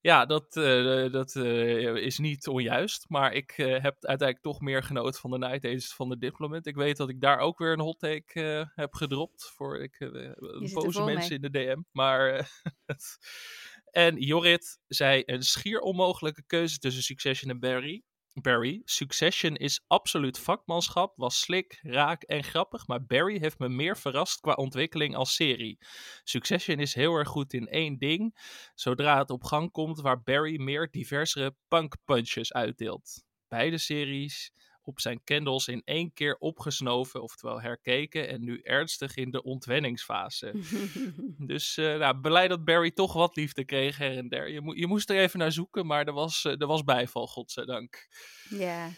[0.00, 3.04] Ja, dat, eh, dat eh, is niet onjuist.
[3.08, 6.66] Maar ik eh, heb uiteindelijk toch meer genoten van de Night Agent van de Diplomat.
[6.66, 9.50] Ik weet dat ik daar ook weer een hot take eh, heb gedropt.
[9.54, 10.30] Voor ik, eh,
[10.72, 11.80] boze mensen in de DM.
[11.92, 12.30] Maar.
[12.34, 12.44] eh,
[14.06, 18.02] en Jorrit zei een schier onmogelijke keuze tussen Succession en Barry.
[18.34, 18.82] Barry.
[18.84, 24.40] Succession is absoluut vakmanschap, was slik, raak en grappig, maar Barry heeft me meer verrast
[24.40, 25.78] qua ontwikkeling als serie.
[26.24, 28.38] Succession is heel erg goed in één ding,
[28.74, 33.24] zodra het op gang komt waar Barry meer diversere punk punches uitdeelt.
[33.48, 34.52] Beide series
[34.90, 40.52] op zijn candles in één keer opgesnoven, oftewel herkeken en nu ernstig in de ontwenningsfase.
[41.52, 44.50] Dus eh nou, blij dat Barry toch wat liefde kreeg her en der.
[44.50, 47.26] Je, mo- je moest er even naar zoeken, maar er was, eh, er was bijval,
[47.26, 48.08] godzijdank.
[48.48, 48.90] ja,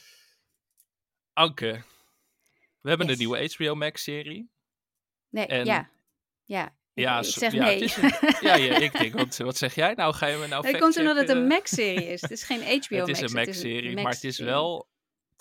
[1.32, 1.82] Anke,
[2.80, 3.14] we hebben Yes.
[3.18, 4.50] een nieuwe HBO Max-serie.
[5.28, 5.90] nee, En- ja.
[6.44, 7.82] Ja, Ja, ik zeg ja, nee.
[7.82, 10.14] het een- Ja, ja, ik denk, wat, wat zeg jij nou?
[10.14, 11.46] Ga je me nou Dat komt omdat het een?
[11.46, 12.20] Max-serie is.
[12.20, 13.10] Het is geen HBO Het Max.
[13.10, 14.88] is een Max-serie, maar het is wel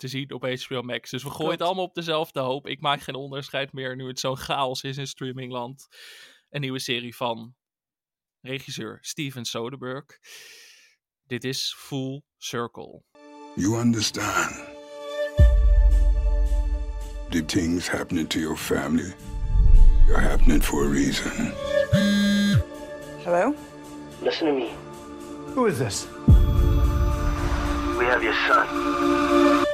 [0.02, 1.10] te zien op HBO Max.
[1.10, 2.66] Dus we gooien het allemaal op dezelfde hoop.
[2.66, 5.86] Ik maak geen onderscheid meer nu het zo'n chaos is in streamingland.
[6.50, 7.54] Een nieuwe serie van
[8.40, 10.18] regisseur Steven Soderbergh.
[11.26, 13.02] Dit is Full Circle.
[13.54, 14.70] You understand.
[17.30, 19.14] The things happening to your family,
[20.06, 21.52] they're happening for a reason.
[23.24, 23.54] Hello?
[24.20, 24.70] Listen to me.
[25.54, 26.06] Who is this?
[27.98, 29.70] We have your son.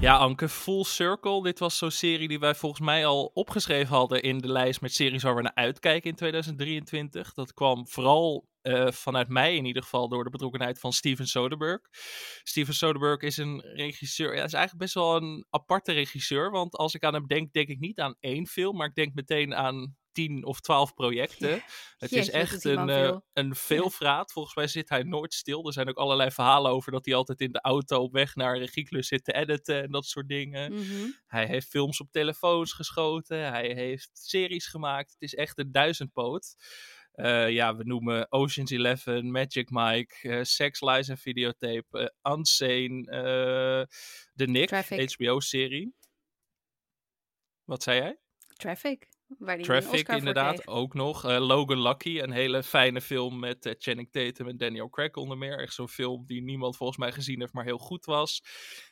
[0.00, 1.42] Ja, Anke, Full Circle.
[1.42, 4.92] Dit was zo'n serie die wij volgens mij al opgeschreven hadden in de lijst met
[4.92, 7.32] series waar we naar uitkijken in 2023.
[7.32, 11.84] Dat kwam vooral eh, vanuit mij in ieder geval door de betrokkenheid van Steven Soderbergh.
[12.42, 16.50] Steven Soderbergh is een regisseur, ja, is eigenlijk best wel een aparte regisseur.
[16.50, 19.14] Want als ik aan hem denk, denk ik niet aan één film, maar ik denk
[19.14, 21.62] meteen aan tien of twaalf projecten.
[21.98, 23.24] Het is Jeetje, echt een, veel.
[23.32, 24.32] een veelvraat.
[24.32, 25.66] Volgens mij zit hij nooit stil.
[25.66, 28.54] Er zijn ook allerlei verhalen over dat hij altijd in de auto op weg naar
[28.54, 30.72] een regieklus zit te editen en dat soort dingen.
[30.72, 31.10] Mhm.
[31.26, 33.38] Hij heeft films op telefoons geschoten.
[33.38, 35.12] Hij heeft series gemaakt.
[35.12, 36.56] Het is echt een duizendpoot.
[37.12, 43.02] Eh, ja, we noemen Ocean's Eleven, Magic Mike, eh, Sex, Lies en Videotape, eh, Unsane,
[44.34, 44.70] The Nick.
[44.70, 45.94] HBO-serie.
[47.64, 48.18] Wat zei jij?
[48.56, 49.08] Traffic.
[49.28, 51.24] Waar die een Traffic inderdaad ook nog.
[51.24, 55.38] Eh, Logan Lucky, een hele fijne film met eh, Channing Tatum en Daniel Craig onder
[55.38, 55.58] meer.
[55.58, 58.42] Echt zo'n film die niemand volgens mij gezien heeft, maar heel goed was.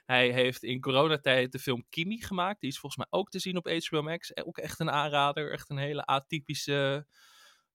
[0.04, 2.60] Hij heeft in coronatijd de film Kimi gemaakt.
[2.60, 4.32] Die is volgens mij ook te zien op HBO Max.
[4.32, 5.52] Eh, Ook echt een aanrader.
[5.52, 7.06] Echt een hele atypische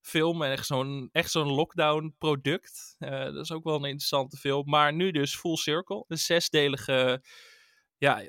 [0.00, 0.42] film.
[0.42, 2.94] En echt zo'n, echt zo'n lockdown product.
[2.98, 4.68] Dat is ook wel een interessante film.
[4.68, 6.04] Maar nu dus Full Circle.
[6.08, 7.22] Een zesdelige
[8.02, 8.22] ja,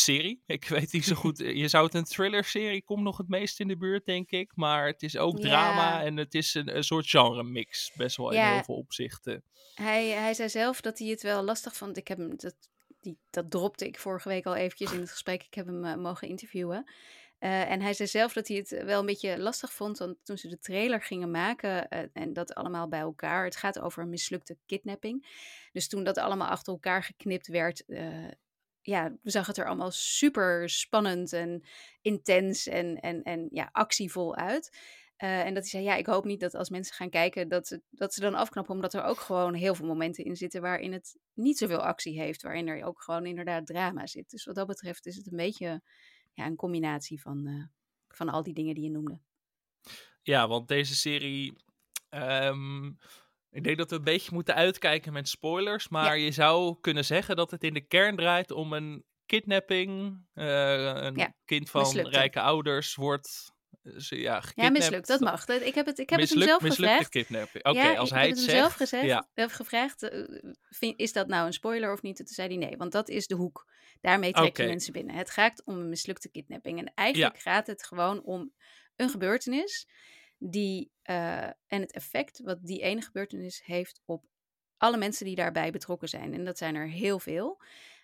[0.00, 0.42] serie.
[0.46, 1.38] Ik weet niet zo goed.
[1.38, 4.52] Je zou het een thriller-serie komt nog het meest in de buurt, denk ik.
[4.54, 5.42] Maar het is ook Ja.
[5.48, 7.92] drama en het is een, een soort genre-mix.
[7.94, 9.42] Best wel in heel veel opzichten.
[9.74, 11.96] Hij, hij zei zelf dat hij het wel lastig vond.
[11.96, 12.54] Ik heb hem, dat,
[13.00, 15.42] die, dat dropte ik vorige week al eventjes in het gesprek.
[15.42, 16.90] Ik heb hem eh, mogen interviewen.
[17.38, 19.98] Eh, en hij zei zelf dat hij het wel een beetje lastig vond.
[19.98, 23.44] Want toen ze de trailer gingen maken eh, en dat allemaal bij elkaar.
[23.44, 25.26] Het gaat over een mislukte kidnapping.
[25.72, 27.84] Dus toen dat allemaal achter elkaar geknipt werd.
[27.86, 28.24] eh,
[28.86, 31.64] ja, zag het er allemaal super spannend en
[32.00, 34.78] intens en, en, en ja, actievol uit.
[35.16, 37.66] Eh, en dat hij zei, ja, ik hoop niet dat als mensen gaan kijken, dat
[37.66, 38.74] ze, dat ze dan afknappen.
[38.74, 42.42] Omdat er ook gewoon heel veel momenten in zitten waarin het niet zoveel actie heeft.
[42.42, 44.30] Waarin er ook gewoon inderdaad drama zit.
[44.30, 45.82] Dus wat dat betreft is het een beetje
[46.34, 47.64] ja, een combinatie van, eh,
[48.08, 49.20] van al die dingen die je noemde.
[50.22, 51.56] Ja, want deze serie.
[52.08, 52.92] ehm,
[53.56, 55.88] ik denk dat we een beetje moeten uitkijken met spoilers.
[55.88, 60.20] Maar je zou kunnen zeggen dat het in de kern draait om een kidnapping.
[60.34, 62.10] Eh, een Ja, kind van mislukte.
[62.10, 65.48] rijke ouders wordt Dus, ja, Ja, mislukt, dat mag.
[65.48, 67.08] Ik heb het, ik heb het hem zelf mislukte gevraagd.
[67.08, 67.64] kidnapping.
[67.64, 70.24] Oké, ja, als ik hij heb het het zelf gezegd, Ja, heb gevraagd, eh,
[70.68, 72.16] vind- is dat nou een spoiler of niet?
[72.16, 73.66] Toen zei hij nee, want dat is de hoek.
[74.00, 74.62] Daarmee trek Oké.
[74.62, 75.14] je mensen binnen.
[75.14, 76.78] Het gaat om een mislukte kidnapping.
[76.78, 78.52] En eigenlijk gaat het gewoon om
[78.96, 79.86] een gebeurtenis
[80.38, 84.24] die, eh, en het effect wat die ene gebeurtenis heeft op
[84.76, 86.34] alle mensen die daarbij betrokken zijn.
[86.34, 87.62] En dat zijn er heel veel.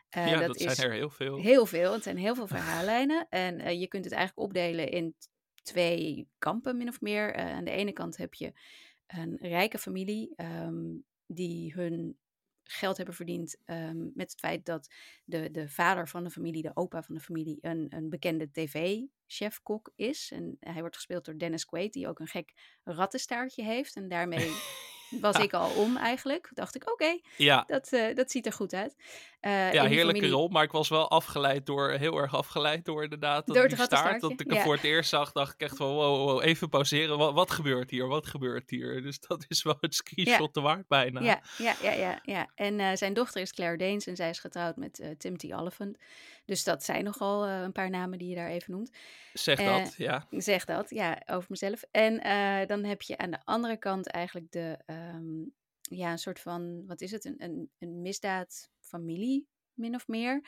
[0.09, 1.41] Eh, ja dat, zijn er heel veel.
[1.41, 1.93] Heel veel.
[1.93, 3.27] Het zijn heel veel verhaallijnen.
[3.29, 5.15] En eh, je kunt het eigenlijk opdelen in
[5.63, 7.35] twee kampen, min of meer.
[7.35, 8.53] Aan de ene kant heb je
[9.07, 10.85] een rijke familie ehm,
[11.27, 12.19] die hun
[12.73, 14.89] geld hebben verdiend ehm, met het feit dat
[15.25, 19.93] de, de vader van de familie, de opa van de familie, een, een bekende tv-chefkok
[19.97, 20.31] is.
[20.35, 22.53] En hij wordt gespeeld door Dennis Quaid, die ook een gek
[22.85, 23.97] rattenstaartje heeft.
[23.97, 24.53] En daarmee
[25.21, 26.51] was ik al om eigenlijk.
[26.55, 28.97] Dacht ik, oké, Ja, dat, eh, dat ziet er goed uit.
[29.43, 30.49] Eh, ja heerlijke familie- rol.
[30.49, 33.47] Maar ik was wel afgeleid door, heel erg afgeleid door inderdaad.
[33.47, 34.21] Dat Door die staart.
[34.21, 34.63] Dat ik hem ja.
[34.63, 37.19] voor het eerst zag, dacht ik echt van wow, wow, wow, even pauzeren.
[37.19, 38.07] Wat, wat gebeurt hier?
[38.07, 39.03] Wat gebeurt hier?
[39.03, 41.21] Dus dat is wel het screenshot te waard bijna.
[41.21, 42.51] Ja, ja, ja, ja, ja.
[42.55, 45.99] En eh, zijn dochter is Claire Danes en zij is getrouwd met eh, Timothy Oliphant.
[46.45, 48.91] Dus dat zijn nogal een paar namen die je daar even noemt.
[49.33, 50.27] Zeg dat, ja.
[50.31, 51.83] Zeg dat, ja, over mezelf.
[51.91, 52.17] En
[52.67, 55.25] dan heb je aan de andere kant eigenlijk de, ehm,
[55.83, 58.03] ja, een soort van, wat is het, een, een, een
[58.93, 60.47] misdaadfamilie, min of meer,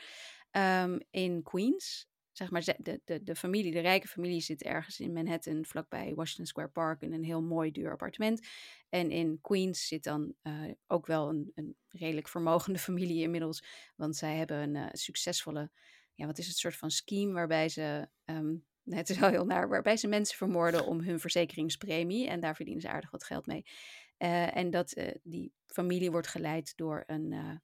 [0.51, 2.07] ehm, in Queens.
[2.31, 6.45] Zeg maar, de, de, de familie, de rijke familie zit ergens in Manhattan, vlakbij Washington
[6.45, 8.47] Square Park, in een heel mooi duur appartement.
[8.89, 13.63] En in Queens zit dan eh, ook wel een, een redelijk vermogende familie inmiddels,
[13.95, 15.71] want zij hebben een eh, succesvolle,
[16.13, 18.09] ja, wat is het, soort van scheme waarbij ze
[18.83, 22.27] Nee, het is wel heel naar, waarbij ze mensen vermoorden om hun verzekeringspremie.
[22.27, 23.65] En daar verdienen ze aardig wat geld mee.
[24.17, 27.61] Eh, en dat die familie wordt geleid door een.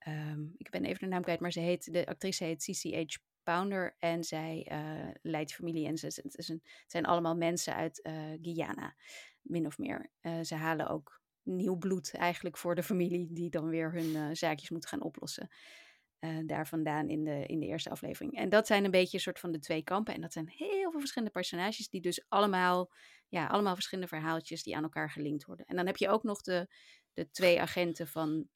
[0.00, 3.96] Ehm, ik ben even de naam kwijt, maar ze heet, de actrice heet CCH Pounder.
[3.98, 5.86] En zij eh, leidt familie.
[5.86, 8.94] En ze, het, is een, zijn allemaal mensen uit eh, Guyana,
[9.42, 10.10] min of meer.
[10.20, 14.70] Eh, ze halen ook nieuw bloed eigenlijk voor de familie, die dan weer hun zaakjes
[14.70, 15.48] moeten gaan oplossen
[16.46, 18.36] daar vandaan in de, in de eerste aflevering.
[18.36, 20.14] En dat zijn een beetje een soort van de twee kampen.
[20.14, 22.92] En dat zijn heel veel verschillende personages die dus allemaal,
[23.28, 25.66] ja, allemaal verschillende verhaaltjes die aan elkaar gelinkt worden.
[25.66, 26.68] En dan heb je ook nog de,
[27.12, 28.48] de twee agenten van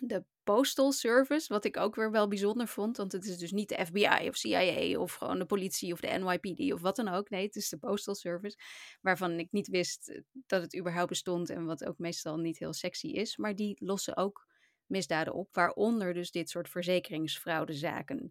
[0.00, 2.96] de Postal Service, wat ik ook weer wel bijzonder vond.
[2.96, 6.08] Want het is dus niet de FBI of CIA of gewoon de politie of de
[6.08, 7.30] NYPD of wat dan ook.
[7.30, 8.58] Nee, het is de Postal Service,
[9.00, 12.72] waarvan ik niet wist eh, dat het überhaupt bestond en wat ook meestal niet heel
[12.72, 13.36] sexy is.
[13.36, 14.46] Maar die lossen ook
[14.86, 18.30] misdaden op, waaronder dus dit soort verzekeringsfraudezaken.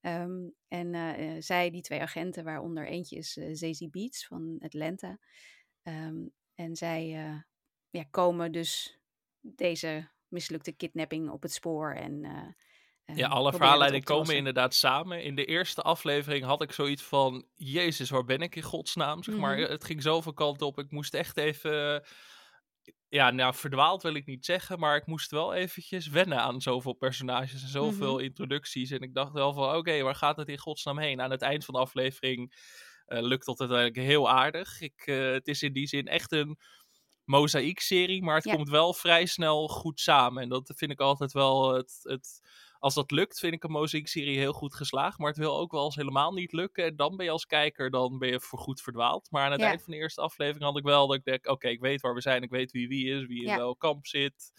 [0.00, 4.56] Ehm, en eh, eh, zij, die twee agenten, waaronder eentje is eh Zazie Beats van
[4.58, 5.18] Atlanta.
[5.82, 7.06] Ehm, en zij
[7.90, 8.98] ja, komen dus
[9.40, 11.92] deze mislukte kidnapping op het spoor.
[11.94, 15.22] En, eh, Ja, ehm, alle verhaallijnen komen inderdaad samen.
[15.22, 17.46] In de eerste aflevering had ik zoiets van...
[17.54, 19.22] Jezus, waar ben ik in godsnaam?
[19.22, 19.58] Zeg maar.
[19.58, 19.70] Mhm.
[19.70, 20.78] Het ging zoveel kanten op.
[20.78, 22.04] Ik moest echt even...
[23.08, 24.78] Ja, nou, verdwaald wil ik niet zeggen.
[24.78, 28.24] Maar ik moest wel eventjes wennen aan zoveel personages en zoveel Mhm.
[28.24, 28.90] introducties.
[28.90, 31.20] En ik dacht wel van, oké, waar gaat het in godsnaam heen?
[31.20, 32.54] Aan het eind van de aflevering
[33.06, 34.80] eh, lukt dat uiteindelijk heel aardig.
[34.80, 36.58] Ik, eh, het is in die zin echt een
[37.28, 38.54] mozaïekserie, maar het Ja.
[38.54, 40.42] komt wel vrij snel goed samen.
[40.42, 41.98] En dat vind ik altijd wel het...
[42.02, 42.40] het
[42.80, 45.18] als dat lukt, vind ik een mozaïekserie heel goed geslaagd.
[45.18, 46.84] Maar het wil ook wel eens helemaal niet lukken.
[46.84, 49.30] En dan ben je als kijker, dan ben je voorgoed verdwaald.
[49.30, 49.66] Maar aan het Ja.
[49.68, 51.46] eind van de eerste aflevering had ik wel dat ik denk...
[51.46, 53.56] Oké, ik weet waar we zijn, ik weet wie wie is, wie in Ja.
[53.56, 54.52] welk kamp zit.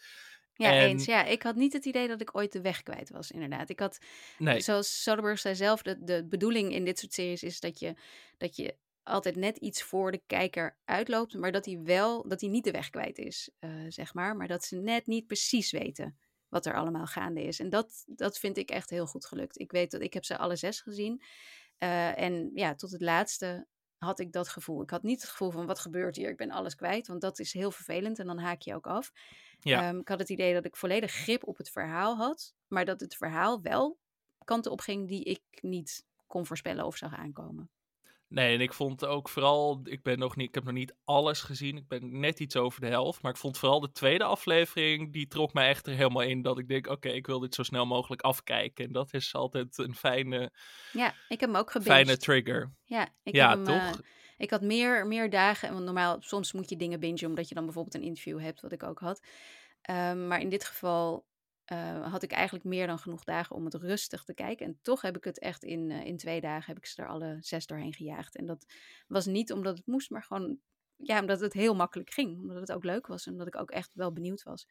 [0.54, 1.06] Ja, en- eens.
[1.06, 3.70] Ja, ik had niet het idee dat ik ooit de weg kwijt was, inderdaad.
[3.70, 3.98] Ik had,
[4.38, 7.96] Nee, zoals Soderbergh zei zelf, de, de bedoeling in dit soort series is dat je,
[8.38, 8.76] dat je
[9.10, 12.72] altijd net iets voor de kijker uitloopt, maar dat hij wel, dat hij niet de
[12.72, 14.36] weg kwijt is, eh, zeg maar.
[14.36, 16.18] Maar dat ze net niet precies weten
[16.48, 17.60] wat er allemaal gaande is.
[17.60, 19.60] En dat, dat vind ik echt heel goed gelukt.
[19.60, 21.22] Ik weet dat ik heb ze alle zes gezien.
[21.78, 23.68] Eh, en ja, tot het laatste
[23.98, 24.82] had ik dat gevoel.
[24.82, 27.40] Ik had niet het gevoel van wat gebeurt hier, ik ben alles kwijt, want dat
[27.40, 29.12] is heel vervelend en dan haak je ook af.
[29.60, 29.88] Ja.
[29.88, 33.00] Ehm, ik had het idee dat ik volledig grip op het verhaal had, maar dat
[33.00, 33.98] het verhaal wel
[34.44, 37.70] kanten op ging die ik niet kon voorspellen of zag aankomen.
[38.30, 39.80] Nee, en ik vond ook vooral...
[39.84, 41.78] Ik, ben nog niet, ik heb nog niet alles gezien.
[41.78, 43.22] Ik ben net iets over de helft.
[43.22, 45.14] Maar ik vond vooral de tweede aflevering...
[45.14, 46.88] Die trok mij echt er helemaal in dat ik denk...
[46.88, 48.86] Oké, ik wil dit zo snel mogelijk afkijken.
[48.86, 50.52] En dat is altijd een fijne,
[50.92, 52.22] Ja, ik heb hem ook fijne gebinged.
[52.22, 52.74] trigger.
[52.84, 54.02] Ja, ik ja, heb hem, eh, toch?
[54.38, 57.66] ik had meer, meer dagen, want normaal soms moet je dingen bingen omdat je dan
[57.66, 59.22] bijvoorbeeld een interview hebt, wat ik ook had.
[59.82, 61.26] Ehm, maar in dit geval
[61.70, 64.66] eh, had ik eigenlijk meer dan genoeg dagen om het rustig te kijken.
[64.66, 67.08] En toch heb ik het echt in, eh, in twee dagen heb ik ze er
[67.08, 68.36] alle zes doorheen gejaagd.
[68.36, 68.66] En dat
[69.08, 70.60] was niet omdat het moest, maar gewoon
[70.96, 72.40] ja, omdat het heel makkelijk ging.
[72.40, 74.68] Omdat het ook leuk was en omdat ik ook echt wel benieuwd was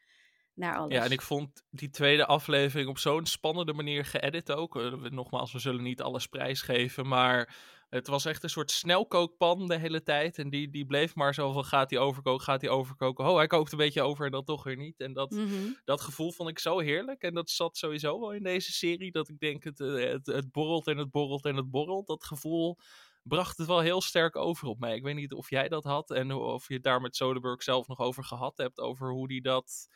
[0.55, 0.95] naar alles.
[0.95, 4.77] Ja, en ik vond die tweede aflevering op zo'n spannende manier geëdit ook.
[4.77, 7.57] Eh, nogmaals, we zullen niet alles prijsgeven, maar
[7.89, 10.39] het was echt een soort snelkookpan de hele tijd.
[10.39, 13.25] En die, die bleef maar zo van, gaat hij overkoken, gaat hij overkoken.
[13.29, 15.01] Oh, hij kookt een beetje over en dan toch weer niet.
[15.01, 15.73] En dat, Mhm.
[15.85, 17.23] dat gevoel vond ik zo heerlijk.
[17.23, 19.13] En dat zat sowieso wel in deze serie.
[19.13, 22.07] Dat ik denk, het, eh, het, het borrelt en het borrelt en het borrelt.
[22.07, 22.77] Dat gevoel
[23.23, 24.97] bracht het wel heel sterk over op mij.
[24.97, 26.11] Ik weet niet of jij dat had.
[26.11, 28.79] En of je het daar met Soderbergh zelf nog over gehad hebt.
[28.79, 29.89] Over hoe die dat...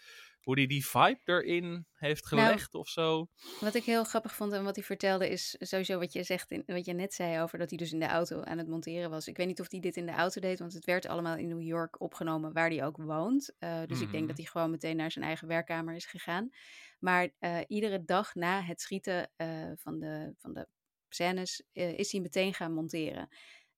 [0.43, 3.28] Hoe die die vibe erin heeft Nou, gelegd of zo.
[3.61, 6.62] Wat ik heel grappig vond en wat hij vertelde is sowieso wat je zegt, in,
[6.66, 9.26] wat je net zei over dat hij dus in de auto aan het monteren was.
[9.26, 11.49] Ik weet niet of hij dit in de auto deed, want het werd allemaal in
[11.49, 13.55] New York opgenomen waar hij ook woont.
[13.59, 14.26] Eh, dus ik denk Mhm.
[14.26, 16.51] dat hij gewoon meteen naar zijn eigen werkkamer is gegaan.
[16.99, 20.66] Maar eh, iedere dag na het schieten eh, van, de, van de
[21.09, 23.28] scènes is hij meteen gaan monteren.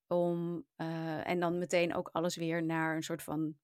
[0.06, 0.64] Om,
[1.24, 3.54] en dan meteen ook alles weer naar een soort van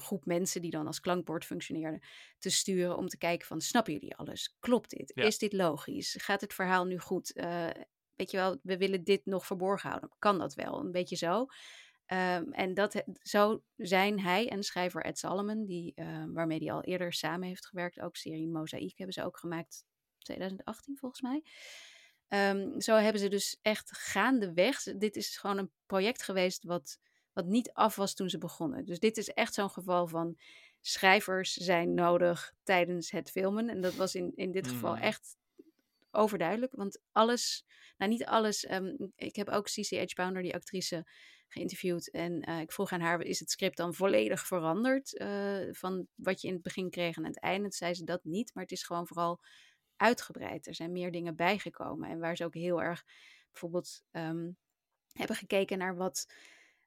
[0.00, 2.00] groep mensen die dan als klankbord functioneerden
[2.38, 4.56] te sturen om te kijken van snappen jullie alles?
[4.60, 5.12] Klopt dit?
[5.14, 5.24] Ja.
[5.24, 6.14] Is dit logisch?
[6.18, 7.32] Gaat het verhaal nu goed?
[7.32, 7.70] Eh,
[8.14, 10.10] weet je wel, we willen dit nog verborgen houden.
[10.18, 10.80] Kan dat wel?
[10.80, 11.46] Een beetje zo.
[12.06, 16.82] Ehm, en dat, zo zijn hij en schrijver Ed Salomon, die, eh, waarmee hij al
[16.82, 19.84] eerder samen heeft gewerkt, ook serie Mozaïek hebben ze ook gemaakt,
[20.18, 21.42] 2018 volgens mij.
[22.28, 26.98] Ehm, zo hebben ze dus echt gaandeweg, dit is gewoon een project geweest wat,
[27.36, 28.84] wat niet af was toen ze begonnen.
[28.84, 30.38] Dus dit is echt zo'n geval van
[30.80, 33.68] schrijvers zijn nodig tijdens het filmen.
[33.68, 35.02] En dat was in, in dit geval Mhm.
[35.02, 35.36] echt
[36.10, 37.64] overduidelijk, want alles,
[37.96, 41.06] nou niet alles, ehm, ik heb ook CCH Pounder, die actrice,
[41.48, 42.10] geïnterviewd.
[42.10, 46.40] En eh, ik vroeg aan haar, is het script dan volledig veranderd eh, van wat
[46.40, 47.72] je in het begin kreeg en aan het einde?
[47.72, 49.40] Zei ze dat niet, maar het is gewoon vooral
[49.96, 50.66] uitgebreid.
[50.66, 52.08] Er zijn meer dingen bijgekomen.
[52.08, 53.04] En waar ze ook heel erg
[53.52, 54.50] bijvoorbeeld ehm,
[55.12, 56.26] hebben gekeken naar wat,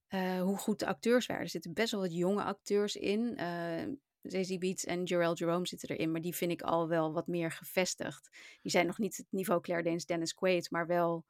[0.10, 1.44] eh, hoe goed de acteurs waren.
[1.44, 3.38] Er zitten best wel wat jonge acteurs in.
[3.38, 3.84] eh
[4.22, 7.52] Zazie Beats en Jarell Jerome zitten erin, maar die vind ik al wel wat meer
[7.52, 8.30] gevestigd.
[8.62, 11.26] Die zijn nog niet het niveau Claire Danes, Dennis Quaid, maar wel,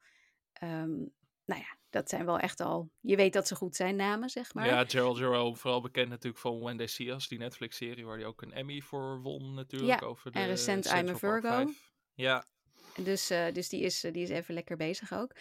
[0.52, 0.88] ehm,
[1.44, 4.54] nou ja, dat zijn wel echt al, je weet dat ze goed zijn namen, zeg
[4.54, 4.66] maar.
[4.66, 8.26] Ja, Gerald Jerome, vooral bekend natuurlijk van When They See Us, die Netflix-serie waar hij
[8.26, 10.00] ook een Emmy voor won natuurlijk.
[10.00, 11.72] Ja, over de en recent I'm a Central Virgo.
[12.14, 12.44] Ja,
[12.96, 15.32] Dus, eh, dus die, is, die is even lekker bezig ook.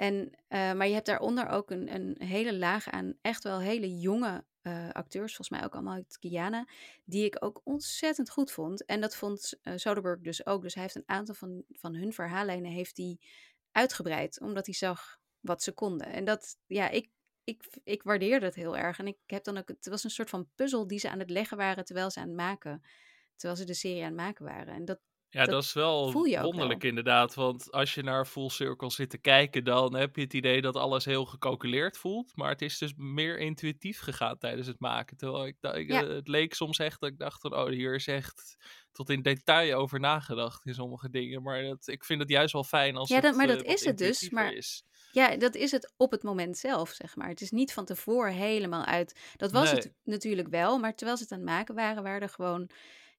[0.00, 3.98] En, eh, maar je hebt daaronder ook een, een hele laag aan echt wel hele
[3.98, 6.68] jonge eh, acteurs, volgens mij ook allemaal uit Guyana,
[7.04, 8.84] die ik ook ontzettend goed vond.
[8.84, 10.62] En dat vond eh Soderbergh dus ook.
[10.62, 13.18] Dus hij heeft een aantal van, van hun verhaallijnen heeft hij
[13.72, 16.06] uitgebreid, omdat hij zag wat ze konden.
[16.06, 17.10] En dat, ja, ik,
[17.44, 18.98] ik, ik waardeer dat heel erg.
[18.98, 21.30] En ik heb dan ook, het was een soort van puzzel die ze aan het
[21.30, 22.82] leggen waren terwijl ze aan het maken,
[23.36, 24.74] terwijl ze de serie aan het maken waren.
[24.74, 25.00] En dat,
[25.32, 26.88] ja Dat dat, is wel wonderlijk wel.
[26.90, 27.34] inderdaad.
[27.34, 30.76] Want als je naar Full Circle zit te kijken, dan heb je het idee dat
[30.76, 32.32] alles heel gecalculeerd voelt.
[32.36, 35.16] Maar het is dus meer intuïtief gegaan tijdens het maken.
[35.16, 36.02] Terwijl ik, ik, Ja.
[36.02, 38.56] eh, het leek soms echt dat ik dacht van, oh, hier is echt
[38.92, 41.42] tot in detail over nagedacht in sommige dingen.
[41.42, 43.84] Maar dat, ik vind het juist wel fijn als Ja, het maar eh, dat is
[43.84, 44.84] het dus, maar- is.
[45.12, 47.28] Ja, dat is het op het moment zelf, zeg maar.
[47.28, 49.20] Het is niet van tevoren helemaal uit.
[49.36, 52.28] Dat was het natuurlijk wel, maar terwijl ze het aan het maken waren, waren er
[52.28, 52.70] gewoon,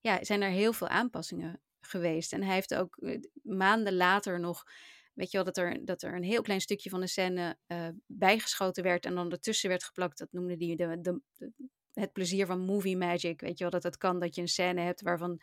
[0.02, 1.62] ja, zijn er heel veel aanpassingen
[1.92, 2.34] geweest.
[2.34, 4.64] En hij heeft ook eh, maanden later nog,
[5.14, 7.88] weet je wel, dat er, dat er een heel klein stukje van de scène eh,
[8.06, 10.18] bijgeschoten werd en dan ertussen werd geplakt.
[10.18, 11.22] Dat noemde hij de, de,
[11.94, 13.42] het plezier van movie magic.
[13.42, 15.42] Weet je wel, dat het kan dat je een scène hebt waarvan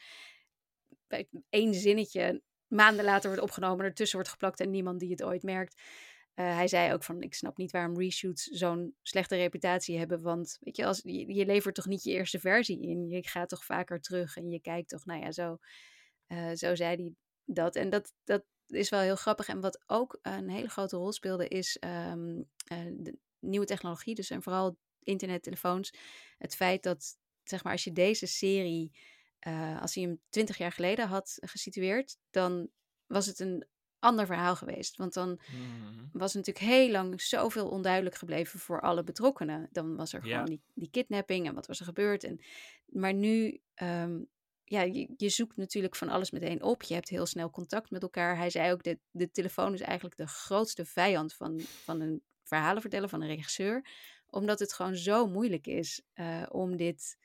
[1.48, 5.80] één zinnetje maanden later wordt opgenomen, ertussen wordt geplakt en niemand die het ooit merkt.
[6.34, 10.58] Eh, hij zei ook van, ik snap niet waarom reshoots zo'n slechte reputatie hebben, want
[10.60, 13.64] weet je, als, je, je levert toch niet je eerste versie in, je gaat toch
[13.64, 15.58] vaker terug en je kijkt toch, nou ja, zo,
[16.28, 17.12] eh, zo zei hij
[17.44, 17.76] dat.
[17.76, 19.48] En dat, dat is wel heel grappig.
[19.48, 24.30] En wat ook een hele grote rol speelde is ehm, eh, de nieuwe technologie, dus
[24.30, 25.92] en vooral internet, telefoons.
[26.38, 28.90] Het feit dat, zeg maar, als je deze serie,
[29.38, 32.68] eh, als hij hem twintig jaar geleden had gesitueerd, dan
[33.06, 33.66] was het een
[33.98, 34.96] ander verhaal geweest.
[34.96, 36.06] Want dan Mhm.
[36.12, 39.68] was natuurlijk heel lang zoveel onduidelijk gebleven voor alle betrokkenen.
[39.72, 40.30] Dan was er Ja.
[40.30, 42.24] gewoon die, die kidnapping en wat was er gebeurd.
[42.24, 42.40] En,
[42.86, 44.20] maar nu, ehm,
[44.68, 44.82] ja,
[45.16, 46.82] je, zoekt natuurlijk van alles meteen op.
[46.82, 48.36] Je hebt heel snel contact met elkaar.
[48.36, 52.80] Hij zei ook, de, de telefoon is eigenlijk de grootste vijand van, van een verhalen
[52.80, 53.84] vertellen, van een regisseur.
[54.26, 57.18] Omdat het gewoon zo moeilijk is eh, om dit...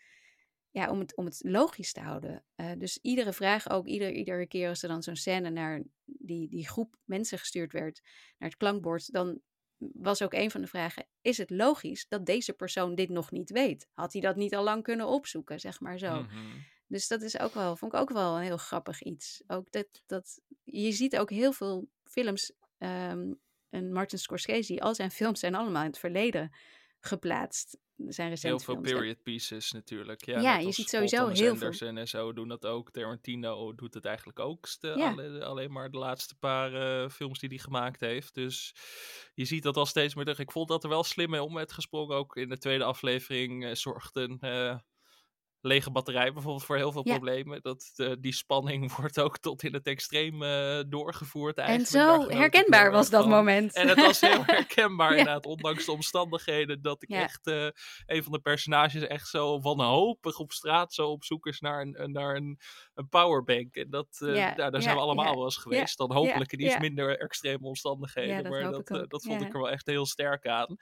[0.70, 2.46] Ja, om het, om het logisch te houden.
[2.56, 6.50] Eh, dus iedere vraag ook, ieder, iedere keer als er dan zo'n scène naar die,
[6.50, 8.02] die groep mensen gestuurd werd,
[8.38, 9.42] naar het klankbord, dan
[9.78, 13.50] was ook een van de vragen: is het logisch dat deze persoon dit nog niet
[13.50, 13.88] weet?
[13.94, 16.22] Had hij dat niet al lang kunnen opzoeken, zeg maar zo?
[16.22, 16.58] Mhm.
[16.94, 19.44] Dus dat is ook wel, vond ik ook wel een heel grappig iets.
[19.48, 22.52] Ook dat, dat je ziet ook heel veel films.
[22.78, 23.34] ehm,
[23.70, 26.56] en Martin Scorsese, al zijn films zijn allemaal in het verleden
[27.00, 27.78] geplaatst.
[27.98, 28.92] Zijn Heel recente veel films.
[28.92, 30.26] Period pieces natuurlijk.
[30.26, 31.50] Ja, Ja, je ziet sowieso heel veel.
[31.52, 32.92] Anderson en zo doen dat ook.
[32.92, 34.68] Tarantino doet het eigenlijk ook.
[34.80, 35.10] Ja.
[35.12, 36.74] alle- alleen maar de laatste paar
[37.04, 38.34] eh, films die hij gemaakt heeft.
[38.34, 38.76] Dus
[39.34, 40.40] je ziet dat al steeds meer terug.
[40.40, 42.16] Ik vond dat er wel slim mee om werd gesprongen.
[42.16, 44.78] Ook in de tweede aflevering zorgt een eh,
[45.64, 47.12] lege batterij bijvoorbeeld voor heel veel Ja.
[47.14, 47.62] problemen.
[47.62, 52.06] Dat, eh, die spanning wordt ook tot in het extreem eh, doorgevoerd En eigenlijk.
[52.06, 53.76] Daar zo herkenbaar was dat moment.
[53.76, 55.18] En het was heel herkenbaar Ja.
[55.18, 57.22] inderdaad, ondanks de omstandigheden, dat ik Ja.
[57.22, 57.68] echt eh,
[58.06, 62.12] een van de personages echt zo wanhopig op straat zo op zoek is naar een,
[62.12, 62.60] naar een,
[62.94, 63.76] een powerbank.
[63.76, 65.98] En dat, nou, daar zijn we allemaal wel eens geweest.
[65.98, 68.44] Dan hopelijk in iets minder extreme omstandigheden.
[68.44, 70.76] Dat maar dat, dat vond ik er wel echt heel sterk aan.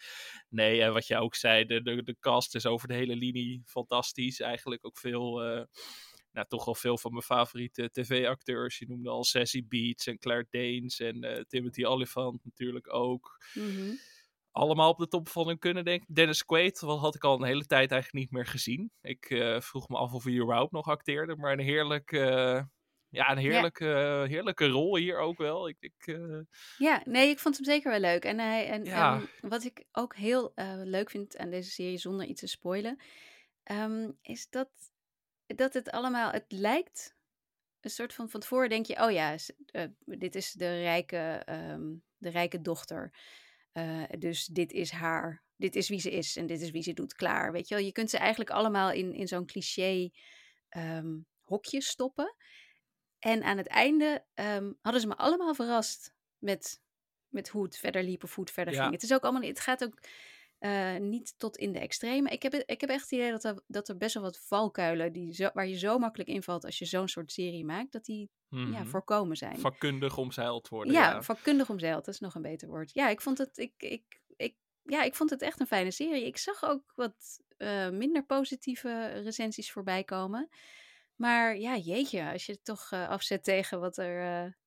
[0.50, 3.62] Nee, en wat jij ook zei, de, de, de cast is over de hele linie
[3.66, 4.40] fantastisch.
[4.40, 5.41] Eigenlijk ook veel...
[5.43, 5.63] eh,
[6.32, 8.78] nou, toch wel veel van mijn favoriete tv-acteurs.
[8.80, 13.91] Je noemde al Sassy Beats en Claire Danes en eh, Timothy Olyphant natuurlijk ook Mhm.
[14.51, 16.15] allemaal op de top van hun kunnen, denk ik.
[16.15, 18.91] Dennis Quaid, wat had ik al een hele tijd eigenlijk niet meer gezien.
[19.01, 22.11] Ik eh, vroeg me af of hij überhaupt nog acteerde, maar een heerlijk,
[23.09, 25.67] ja, een heerlijke, heerlijke rol hier ook wel.
[25.69, 26.19] Ik, ik,
[26.78, 28.24] Ja, nee, ik vond hem zeker wel leuk.
[28.26, 29.22] En, hij, en, Ja.
[29.41, 30.51] en wat ik ook heel
[30.84, 33.01] leuk vind aan deze serie, zonder iets te spoilen,
[33.72, 34.69] ehm, is dat,
[35.45, 37.15] dat het allemaal, het lijkt
[37.80, 41.93] een soort van, van tevoren denk je, oh ja, eh, dit is de rijke, ehm,
[42.17, 43.13] de rijke dochter.
[43.72, 46.93] Eh, dus dit is haar, dit is wie ze is en dit is wie ze
[46.93, 47.51] doet, klaar.
[47.51, 50.09] Weet je wel, je kunt ze eigenlijk allemaal in, in zo'n cliché
[50.69, 52.36] ehm, hokje stoppen.
[53.19, 54.26] En aan het einde
[54.82, 56.82] hadden ze me allemaal verrast met,
[57.28, 58.82] met hoe het verder liep of hoe het verder Ja.
[58.82, 58.93] ging.
[58.93, 59.99] Het, is ook allemaal, het gaat ook
[60.62, 62.30] eh, niet tot in de extreme.
[62.30, 65.14] Ik heb, ik heb echt het idee dat er, dat er best wel wat valkuilen
[65.14, 68.30] die zo, waar je zo makkelijk invalt als je zo'n soort serie maakt, dat die
[68.47, 68.86] ja, mhm.
[68.86, 69.59] voorkomen zijn.
[69.59, 70.93] vakkundig omzeild worden.
[70.93, 72.93] Ja, Ja, vakkundig omzeild, dat is nog een beter woord.
[72.93, 76.26] Ja, ik vond het, ik, ik, ik, ja, ik vond het echt een fijne serie.
[76.26, 80.49] Ik zag ook wat eh, minder positieve recensies voorbij komen.
[81.16, 84.57] Maar ja, jeetje, als je het toch eh, afzet tegen wat er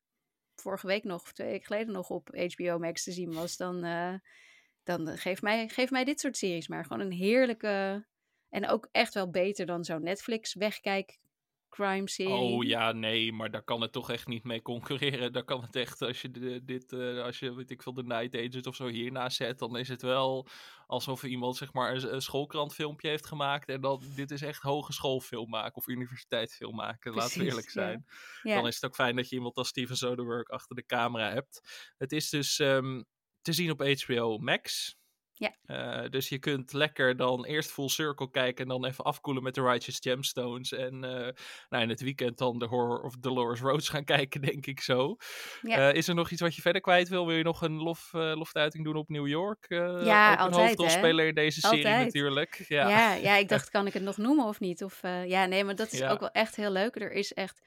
[0.54, 3.84] vorige week nog, of twee weken geleden nog op HBO Max te zien was, dan,
[4.84, 6.84] dan geef, mij, geef mij dit soort series maar.
[6.84, 8.06] Gewoon een heerlijke,
[8.48, 11.18] en ook echt wel beter dan zo'n Netflix wegkijk
[11.74, 12.32] crime serie.
[12.32, 15.32] Oh ja, nee, maar daar kan het toch echt niet mee concurreren.
[15.32, 18.02] Daar kan het echt, als je de, dit, eh, als je, weet ik veel, de
[18.02, 20.48] Night Agent of zo hiernaast zet, dan is het wel
[20.86, 23.68] alsof iemand, zeg maar, een, een schoolkrantfilmpje heeft gemaakt.
[23.68, 28.06] En dan, dit is echt hogeschoolfilm maken of universiteitsfilm maken, laten we Precies, eerlijk zijn.
[28.42, 28.54] ja.
[28.54, 31.60] Dan is het ook fijn dat je iemand als Steven Soderbergh achter de camera hebt.
[31.96, 33.02] Het is dus ehm,
[33.44, 34.96] te zien op HBO Max.
[35.36, 35.54] Ja.
[35.66, 39.54] Eh, dus je kunt lekker dan eerst Full Circle kijken en dan even afkoelen met
[39.54, 40.72] de Righteous Gemstones.
[40.72, 41.32] En eh,
[41.68, 45.16] nou, in het weekend dan de Horror of Dolores Roads gaan kijken, denk ik zo.
[45.62, 45.90] Ja.
[45.90, 47.26] Eh, is er nog iets wat je verder kwijt wil?
[47.26, 49.66] Wil je nog een lof, loftuiting doen op New York?
[49.68, 50.60] Ja, ook een altijd, hè?
[50.62, 52.64] hoofdrolspeler in deze serie natuurlijk.
[52.68, 52.88] Ja.
[52.88, 53.14] Ja.
[53.14, 54.84] Ja, ik dacht, kan ik het nog noemen of niet?
[54.84, 56.10] Of, ja, nee, maar dat is Ja.
[56.10, 56.96] ook wel echt heel leuk.
[56.96, 57.60] Er is echt,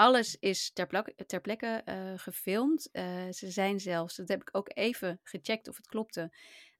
[0.00, 2.90] alles is ter, ter plekke eh, gefilmd.
[2.90, 6.36] Eh, ze zijn zelfs, dat heb ik ook even gecheckt of het klopte.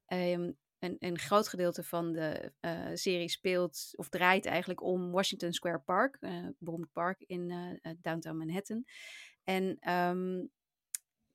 [0.07, 5.53] Ehm, een, een groot gedeelte van de eh, serie speelt, of draait eigenlijk om Washington
[5.53, 6.16] Square Park.
[6.21, 7.49] een beroemd park in
[8.01, 8.85] downtown Manhattan.
[9.45, 10.47] En ehm,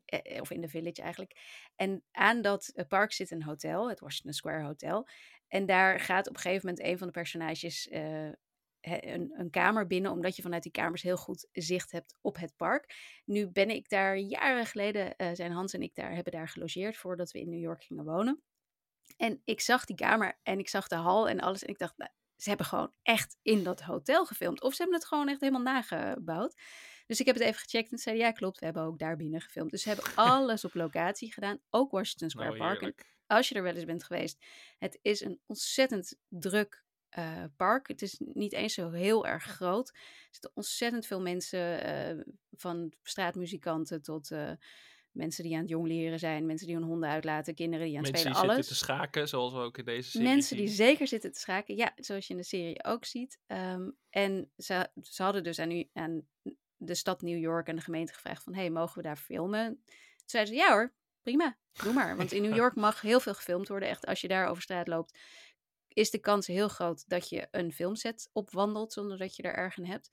[0.05, 1.35] eh, of in de village eigenlijk.
[1.75, 5.07] En aan dat park zit een hotel, het Washington Square Hotel.
[5.47, 7.89] En daar gaat op een gegeven moment een van de personages
[8.85, 12.55] een, een kamer binnen, omdat je vanuit die kamers heel goed zicht hebt op het
[12.55, 12.95] park.
[13.25, 16.97] Nu ben ik daar jaren geleden, eh, zijn Hans en ik daar, hebben daar gelogeerd
[16.97, 18.41] voordat we in New York gingen wonen.
[19.17, 21.63] En ik zag die kamer en ik zag de hal en alles.
[21.63, 24.61] En ik dacht, nou, ze hebben gewoon echt in dat hotel gefilmd.
[24.61, 26.55] Of ze hebben het gewoon echt helemaal nagebouwd.
[27.05, 29.41] Dus ik heb het even gecheckt en zeiden, ja klopt, we hebben ook daar binnen
[29.41, 29.71] gefilmd.
[29.71, 32.81] Dus ze hebben alles op locatie gedaan, ook Washington Square Nou, Park.
[32.81, 32.95] En
[33.27, 34.45] als je er wel eens bent geweest,
[34.77, 36.84] het is een ontzettend druk
[37.15, 37.87] eh, park.
[37.87, 39.89] Het is niet eens zo heel erg groot.
[39.89, 44.51] Er zitten ontzettend veel mensen, eh, van straatmuzikanten tot eh,
[45.11, 48.11] mensen die aan het jongleren zijn, mensen die hun honden uitlaten, kinderen die aan het
[48.11, 48.79] Mensen die spelen, zitten alles.
[48.79, 51.91] te schaken, zoals we ook in deze serie Mensen die zeker zitten te schaken, ja,
[51.95, 53.39] zoals je in de serie ook ziet.
[53.47, 56.27] Ehm, en ze, ze hadden dus aan, u, aan
[56.77, 59.81] de stad New York en de gemeente gevraagd van, hey, mogen we daar filmen?
[59.85, 62.15] Toen zeiden ze, ja hoor, prima, doe maar.
[62.17, 63.89] Want in New York mag heel veel gefilmd worden.
[63.89, 65.17] Echt, als je daar over straat loopt,
[65.95, 69.77] is de kans heel groot dat je een filmset opwandelt zonder dat je er erg
[69.77, 70.09] in hebt.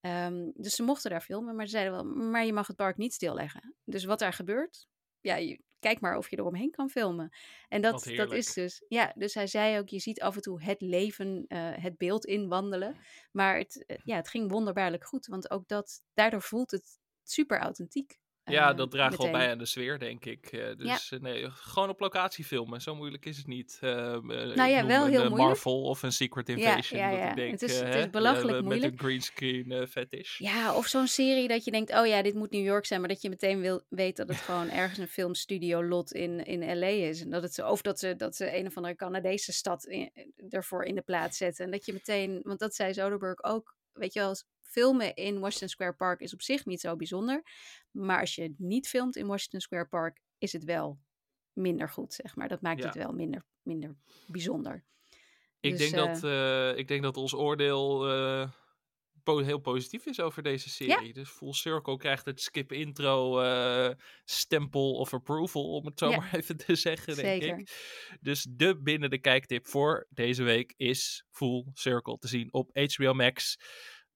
[0.00, 2.96] Ehm, dus ze mochten daar filmen, maar ze zeiden wel, maar je mag het park
[2.96, 3.74] niet stilleggen.
[3.84, 4.88] Dus wat daar gebeurt,
[5.20, 7.30] ja, je, kijk maar of je eromheen kan filmen.
[7.68, 10.62] En dat, dat is dus, ja, dus hij zei ook, je ziet af en toe
[10.62, 12.96] het leven, eh, het beeld inwandelen.
[13.32, 17.58] Maar het, eh, ja, het ging wonderbaarlijk goed, want ook dat, daardoor voelt het super
[17.58, 18.20] authentiek.
[18.44, 20.46] Ja, eh, dat draagt wel bij aan de sfeer, denk ik.
[20.46, 22.80] Eh, dus eh, nee, gewoon op locatie filmen.
[22.80, 23.78] Zo moeilijk is het niet.
[23.80, 25.34] Eh, eh, Nou ja, wel heel moeilijk.
[25.42, 27.00] Marvel of een Secret Invasion.
[27.00, 28.92] ja, ik denk, Het is- het is hè, belachelijk Met moeilijk.
[28.92, 30.38] een greenscreen fetish.
[30.38, 33.08] Ja, of zo'n serie dat je denkt, oh ja, dit moet New York zijn, maar
[33.08, 36.86] dat je meteen wil, weet dat het gewoon ergens een filmstudio lot in, in LA
[36.86, 37.20] is.
[37.20, 40.10] En dat het zo, of dat ze, dat ze een of andere Canadese stad in-
[40.48, 41.64] ervoor in de plaats zetten.
[41.64, 45.68] En dat je meteen, want dat zei Soderbergh ook, weet je wel, filmen in Washington
[45.68, 47.42] Square Park is op zich niet zo bijzonder.
[47.90, 50.98] Maar als je niet filmt in Washington Square Park, is het wel
[51.52, 52.48] minder goed, zeg maar.
[52.48, 52.86] Dat maakt Ja.
[52.86, 54.84] het wel minder, minder bijzonder.
[55.60, 58.50] Ik, Dus, denk dat, eh, ik denk dat ons oordeel eh,
[59.22, 61.12] po- heel positief is over deze serie.
[61.12, 63.90] Dus Full Circle krijgt het skip intro eh,
[64.24, 66.16] stempel of approval, om het zo Ja.
[66.20, 67.58] maar even te zeggen, denk Zeker.
[67.58, 67.70] ik.
[68.20, 73.12] Dus de binnen de kijktip voor deze week is Full Circle te zien op HBO
[73.14, 73.56] Max.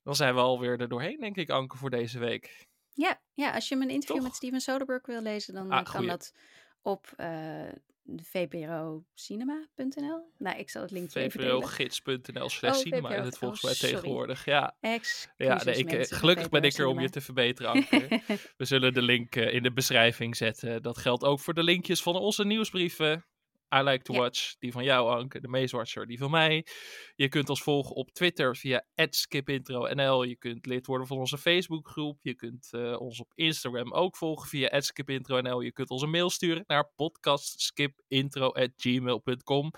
[0.02, 2.66] Dan zijn we alweer er doorheen, denk ik, Anke, voor deze week.
[2.92, 4.26] Ja, ja, als je mijn interview Toch?
[4.26, 6.08] met Steven Soderbergh wil lezen, dan Ah, kan goeie.
[6.08, 6.32] dat
[6.82, 7.68] op eh
[8.06, 10.32] vprocinema.nl.
[10.38, 14.44] Nou, ik zal het linkje even vpro-gids.nl slash Oh, cinema is het volgens mij tegenwoordig.
[14.44, 14.76] Ja,
[15.36, 17.86] ja eh, gelukkig ben ik er om je te verbeteren.
[18.56, 20.82] We zullen de link eh, in de beschrijving zetten.
[20.82, 23.24] Dat geldt ook voor de linkjes van onze nieuwsbrieven.
[23.74, 24.54] I like to watch.
[24.58, 25.40] Die van jou, Anke.
[25.40, 26.66] De Meeswatcher, die van mij.
[27.14, 30.22] Je kunt ons volgen op Twitter via skipintro.nl.
[30.22, 32.18] Je kunt lid worden van onze Facebookgroep.
[32.22, 35.60] Je kunt eh, ons op Instagram ook volgen via skipintro.nl.
[35.60, 39.70] Je kunt ons een mail sturen naar podcastskipintro.gmail.com.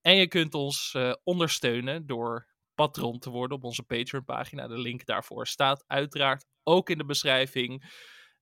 [0.00, 4.66] En je kunt ons eh, ondersteunen door patron te worden op onze Patreon-pagina.
[4.66, 7.84] De link daarvoor staat uiteraard ook in de beschrijving.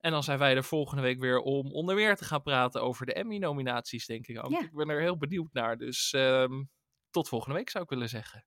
[0.03, 3.07] En dan zijn wij er volgende week weer om onder meer te gaan praten over
[3.07, 4.37] de Emmy-nominaties, denk ik.
[4.37, 4.55] Anke.
[4.55, 4.63] Ja.
[4.63, 5.77] Ik ben er heel benieuwd naar.
[5.77, 6.65] Dus ehm,
[7.11, 8.47] tot volgende week zou ik willen zeggen.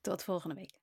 [0.00, 0.80] Tot volgende week.